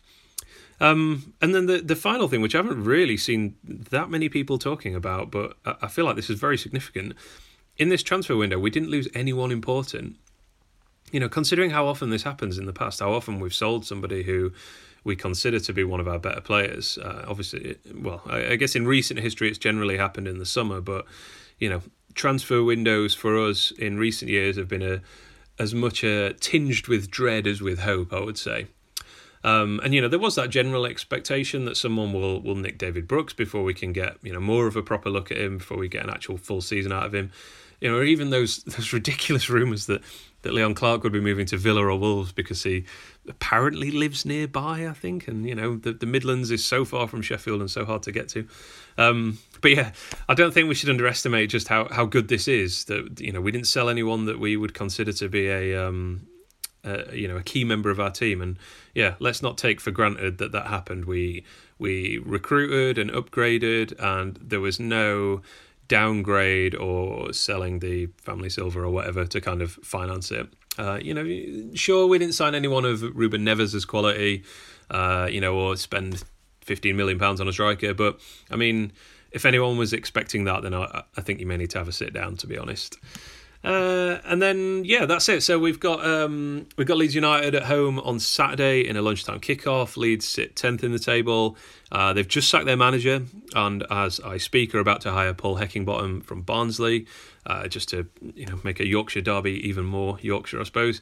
Um, 0.81 1.33
and 1.41 1.53
then 1.53 1.65
the 1.65 1.79
the 1.79 1.95
final 1.95 2.27
thing, 2.27 2.41
which 2.41 2.55
I 2.55 2.59
haven't 2.59 2.83
really 2.83 3.17
seen 3.17 3.55
that 3.63 4.09
many 4.09 4.29
people 4.29 4.57
talking 4.57 4.95
about, 4.95 5.29
but 5.31 5.57
I 5.65 5.87
feel 5.87 6.05
like 6.05 6.15
this 6.15 6.29
is 6.29 6.39
very 6.39 6.57
significant. 6.57 7.13
In 7.77 7.89
this 7.89 8.03
transfer 8.03 8.35
window, 8.35 8.59
we 8.59 8.69
didn't 8.69 8.89
lose 8.89 9.07
anyone 9.13 9.51
important. 9.51 10.15
You 11.11 11.19
know, 11.19 11.29
considering 11.29 11.71
how 11.71 11.87
often 11.87 12.11
this 12.11 12.23
happens 12.23 12.57
in 12.57 12.65
the 12.65 12.73
past, 12.73 12.99
how 12.99 13.13
often 13.13 13.39
we've 13.39 13.53
sold 13.53 13.85
somebody 13.85 14.23
who 14.23 14.51
we 15.03 15.15
consider 15.15 15.59
to 15.59 15.73
be 15.73 15.83
one 15.83 15.99
of 15.99 16.07
our 16.07 16.19
better 16.19 16.41
players. 16.41 16.97
Uh, 16.97 17.25
obviously, 17.27 17.77
well, 17.95 18.21
I, 18.25 18.51
I 18.51 18.55
guess 18.57 18.75
in 18.75 18.85
recent 18.85 19.19
history, 19.19 19.49
it's 19.49 19.57
generally 19.57 19.97
happened 19.97 20.27
in 20.27 20.37
the 20.39 20.45
summer, 20.45 20.81
but 20.81 21.05
you 21.57 21.69
know, 21.69 21.81
transfer 22.13 22.63
windows 22.63 23.13
for 23.13 23.37
us 23.39 23.71
in 23.71 23.97
recent 23.97 24.29
years 24.29 24.57
have 24.57 24.67
been 24.67 24.81
a 24.81 25.01
as 25.57 25.73
much 25.73 26.05
a 26.05 26.33
tinged 26.39 26.87
with 26.87 27.11
dread 27.11 27.45
as 27.45 27.61
with 27.61 27.79
hope. 27.79 28.13
I 28.13 28.21
would 28.21 28.37
say. 28.37 28.67
Um, 29.43 29.79
and 29.83 29.93
you 29.93 30.01
know 30.01 30.07
there 30.07 30.19
was 30.19 30.35
that 30.35 30.49
general 30.49 30.85
expectation 30.85 31.65
that 31.65 31.77
someone 31.77 32.11
will 32.11 32.41
will 32.41 32.55
nick 32.55 32.77
David 32.77 33.07
Brooks 33.07 33.33
before 33.33 33.63
we 33.63 33.73
can 33.73 33.93
get 33.93 34.17
you 34.21 34.33
know 34.33 34.41
more 34.41 34.67
of 34.67 34.75
a 34.75 34.83
proper 34.83 35.09
look 35.09 35.31
at 35.31 35.37
him 35.37 35.59
before 35.59 35.77
we 35.77 35.87
get 35.87 36.03
an 36.03 36.09
actual 36.09 36.37
full 36.37 36.61
season 36.61 36.91
out 36.91 37.05
of 37.05 37.13
him. 37.13 37.31
You 37.79 37.89
know, 37.89 37.97
or 37.97 38.03
even 38.03 38.29
those 38.29 38.57
those 38.63 38.91
ridiculous 38.91 39.49
rumours 39.49 39.85
that 39.85 40.01
that 40.41 40.53
Leon 40.53 40.73
Clarke 40.73 41.03
would 41.03 41.13
be 41.13 41.19
moving 41.19 41.45
to 41.47 41.57
Villa 41.57 41.85
or 41.85 41.97
Wolves 41.97 42.31
because 42.31 42.63
he 42.63 42.85
apparently 43.27 43.91
lives 43.91 44.25
nearby. 44.25 44.87
I 44.87 44.93
think, 44.93 45.27
and 45.27 45.47
you 45.47 45.55
know 45.55 45.77
the 45.77 45.93
the 45.93 46.05
Midlands 46.05 46.51
is 46.51 46.63
so 46.63 46.83
far 46.83 47.07
from 47.07 47.21
Sheffield 47.21 47.61
and 47.61 47.71
so 47.71 47.85
hard 47.85 48.03
to 48.03 48.11
get 48.11 48.27
to. 48.29 48.47
Um, 48.97 49.37
but 49.61 49.71
yeah, 49.71 49.93
I 50.27 50.33
don't 50.33 50.53
think 50.53 50.67
we 50.67 50.75
should 50.75 50.89
underestimate 50.89 51.49
just 51.49 51.69
how, 51.69 51.87
how 51.89 52.05
good 52.05 52.27
this 52.27 52.49
is. 52.49 52.85
That 52.85 53.21
you 53.21 53.31
know 53.31 53.39
we 53.39 53.51
didn't 53.51 53.67
sell 53.67 53.87
anyone 53.87 54.25
that 54.25 54.39
we 54.39 54.57
would 54.57 54.73
consider 54.73 55.13
to 55.13 55.29
be 55.29 55.47
a 55.47 55.87
um, 55.87 56.27
you 57.13 57.27
know 57.27 57.37
a 57.37 57.43
key 57.43 57.63
member 57.63 57.89
of 57.89 57.99
our 57.99 58.11
team 58.11 58.41
and 58.41 58.57
yeah 58.93 59.15
let's 59.19 59.41
not 59.41 59.57
take 59.57 59.81
for 59.81 59.91
granted 59.91 60.37
that 60.37 60.51
that 60.51 60.67
happened 60.67 61.05
we 61.05 61.43
we 61.77 62.17
recruited 62.25 62.97
and 62.97 63.11
upgraded 63.11 63.93
and 63.99 64.37
there 64.41 64.61
was 64.61 64.79
no 64.79 65.41
downgrade 65.87 66.75
or 66.75 67.33
selling 67.33 67.79
the 67.79 68.07
family 68.17 68.49
silver 68.49 68.83
or 68.83 68.89
whatever 68.89 69.25
to 69.25 69.41
kind 69.41 69.61
of 69.61 69.71
finance 69.83 70.31
it 70.31 70.47
uh, 70.77 70.97
you 71.01 71.13
know 71.13 71.75
sure 71.75 72.07
we 72.07 72.17
didn't 72.17 72.35
sign 72.35 72.55
anyone 72.55 72.85
of 72.85 73.01
Ruben 73.01 73.43
Neves' 73.43 73.85
quality 73.85 74.43
uh, 74.89 75.27
you 75.29 75.41
know 75.41 75.55
or 75.55 75.75
spend 75.75 76.23
15 76.61 76.95
million 76.95 77.19
pounds 77.19 77.41
on 77.41 77.47
a 77.47 77.51
striker 77.51 77.93
but 77.93 78.19
i 78.51 78.55
mean 78.55 78.91
if 79.31 79.45
anyone 79.45 79.77
was 79.77 79.93
expecting 79.93 80.45
that, 80.45 80.63
then 80.63 80.73
I, 80.73 81.03
I 81.15 81.21
think 81.21 81.39
you 81.39 81.45
may 81.45 81.57
need 81.57 81.69
to 81.71 81.77
have 81.77 81.87
a 81.87 81.91
sit 81.91 82.13
down. 82.13 82.37
To 82.37 82.47
be 82.47 82.57
honest. 82.57 82.97
Uh, 83.61 84.19
and 84.23 84.41
then 84.41 84.83
yeah, 84.85 85.05
that's 85.05 85.27
it. 85.27 85.43
So 85.43 85.59
we've 85.59 85.79
got 85.79 86.05
um, 86.05 86.67
we've 86.77 86.87
got 86.87 86.97
Leeds 86.97 87.13
United 87.13 87.55
at 87.55 87.63
home 87.63 87.99
on 87.99 88.19
Saturday 88.19 88.87
in 88.87 88.95
a 88.95 89.01
lunchtime 89.01 89.41
kickoff. 89.41 89.97
Leeds 89.97 90.25
sit 90.25 90.55
tenth 90.55 90.83
in 90.83 90.93
the 90.93 90.99
table. 90.99 91.57
Uh, 91.91 92.13
they've 92.13 92.27
just 92.27 92.49
sacked 92.49 92.65
their 92.65 92.77
manager, 92.77 93.23
and 93.55 93.85
as 93.89 94.21
I 94.21 94.37
speak, 94.37 94.73
are 94.73 94.79
about 94.79 95.01
to 95.01 95.11
hire 95.11 95.33
Paul 95.33 95.57
Heckingbottom 95.57 96.23
from 96.23 96.41
Barnsley, 96.43 97.05
uh, 97.45 97.67
just 97.67 97.89
to 97.89 98.07
you 98.33 98.45
know 98.45 98.61
make 98.63 98.79
a 98.79 98.87
Yorkshire 98.87 99.21
derby 99.21 99.67
even 99.67 99.83
more 99.83 100.17
Yorkshire, 100.21 100.61
I 100.61 100.63
suppose. 100.63 101.01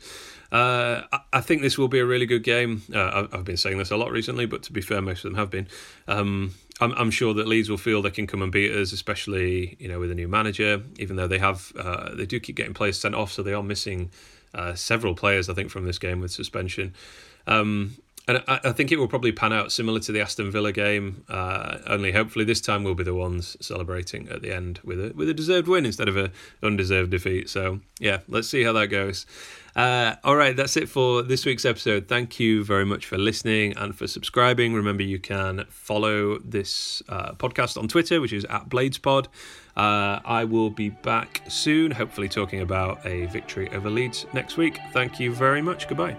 Uh, 0.52 1.02
I, 1.34 1.42
think 1.42 1.62
this 1.62 1.78
will 1.78 1.90
be 1.90 2.00
a 2.00 2.06
really 2.06 2.26
good 2.26 2.44
game. 2.44 2.82
Uh, 2.94 3.12
I've, 3.14 3.34
I've, 3.34 3.44
been 3.44 3.58
saying 3.58 3.80
this 3.80 3.92
a 3.92 3.98
lot 3.98 4.12
recently, 4.12 4.46
but 4.46 4.64
to 4.64 4.72
be 4.72 4.80
fair, 4.80 5.02
most 5.02 5.26
of 5.26 5.32
them 5.32 5.36
have 5.36 5.50
been. 5.50 5.68
Um, 6.08 6.54
I'm, 6.80 6.94
I'm, 6.94 7.12
sure 7.12 7.34
that 7.34 7.48
Leeds 7.48 7.70
will 7.70 7.78
feel 7.78 8.02
they 8.02 8.12
can 8.12 8.28
come 8.28 8.42
and 8.42 8.52
beat 8.52 8.72
us, 8.72 8.92
especially 8.92 9.76
you 9.80 9.88
know 9.88 10.00
with 10.00 10.12
a 10.12 10.16
new 10.16 10.28
manager. 10.28 10.84
Even 10.98 11.16
though 11.16 11.28
they 11.28 11.40
have, 11.40 11.72
uh, 11.78 12.14
they 12.16 12.26
do 12.26 12.40
keep 12.40 12.56
getting 12.56 12.74
players 12.74 13.00
sent 13.00 13.16
off, 13.16 13.32
so 13.32 13.44
they 13.44 13.54
are 13.54 13.64
missing 13.64 14.12
uh, 14.54 14.76
several 14.76 15.16
players. 15.16 15.50
I 15.50 15.54
think 15.54 15.70
from 15.72 15.86
this 15.86 16.00
game 16.00 16.22
with 16.22 16.32
suspension. 16.32 16.94
Um, 17.48 17.96
and 18.28 18.44
I, 18.48 18.60
I, 18.66 18.72
think 18.74 18.92
it 18.92 18.98
will 18.98 19.08
probably 19.08 19.32
pan 19.32 19.54
out 19.54 19.72
similar 19.72 20.00
to 20.02 20.12
the 20.12 20.20
Aston 20.22 20.52
Villa 20.52 20.72
game. 20.72 21.24
Uh, 21.30 21.78
only 21.88 22.12
hopefully 22.12 22.44
this 22.44 22.60
time 22.60 22.84
we'll 22.84 22.96
be 22.96 23.04
the 23.04 23.14
ones 23.14 23.56
celebrating 23.62 24.28
at 24.30 24.42
the 24.42 24.54
end 24.54 24.80
with 24.84 25.00
a 25.00 25.14
with 25.16 25.30
a 25.30 25.34
deserved 25.34 25.68
win 25.68 25.86
instead 25.86 26.10
of 26.10 26.18
a 26.18 26.32
undeserved 26.62 27.12
defeat. 27.12 27.50
So 27.50 27.80
yeah, 28.00 28.20
let's 28.28 28.50
see 28.50 28.64
how 28.64 28.74
that 28.74 28.88
goes. 28.88 29.26
Uh, 29.78 30.16
all 30.24 30.36
right, 30.36 30.56
that's 30.56 30.76
it 30.76 30.90
for 30.90 31.22
this 31.22 31.46
week's 31.46 31.64
episode. 31.64 32.08
Thank 32.08 32.40
you 32.40 32.64
very 32.64 32.84
much 32.84 33.06
for 33.06 33.18
listening 33.18 33.78
and 33.78 33.96
for 33.96 34.08
subscribing. 34.08 34.74
Remember, 34.74 35.04
you 35.04 35.20
can 35.20 35.66
follow 35.70 36.40
this 36.40 37.04
uh, 37.08 37.34
podcast 37.34 37.78
on 37.78 37.88
Twitter, 37.88 38.20
which 38.20 38.34
is 38.34 38.44
at 38.46 38.70
BladesPod. 38.70 39.28
Uh, 39.78 40.20
I 40.26 40.46
will 40.46 40.72
be 40.72 40.90
back 40.90 41.44
soon, 41.48 41.92
hopefully 41.92 42.28
talking 42.28 42.62
about 42.62 43.06
a 43.06 43.28
victory 43.28 43.70
over 43.70 43.92
Leeds 43.92 44.26
next 44.34 44.58
week. 44.58 44.80
Thank 44.94 45.20
you 45.20 45.32
very 45.32 45.62
much. 45.62 45.88
Goodbye. 45.88 46.18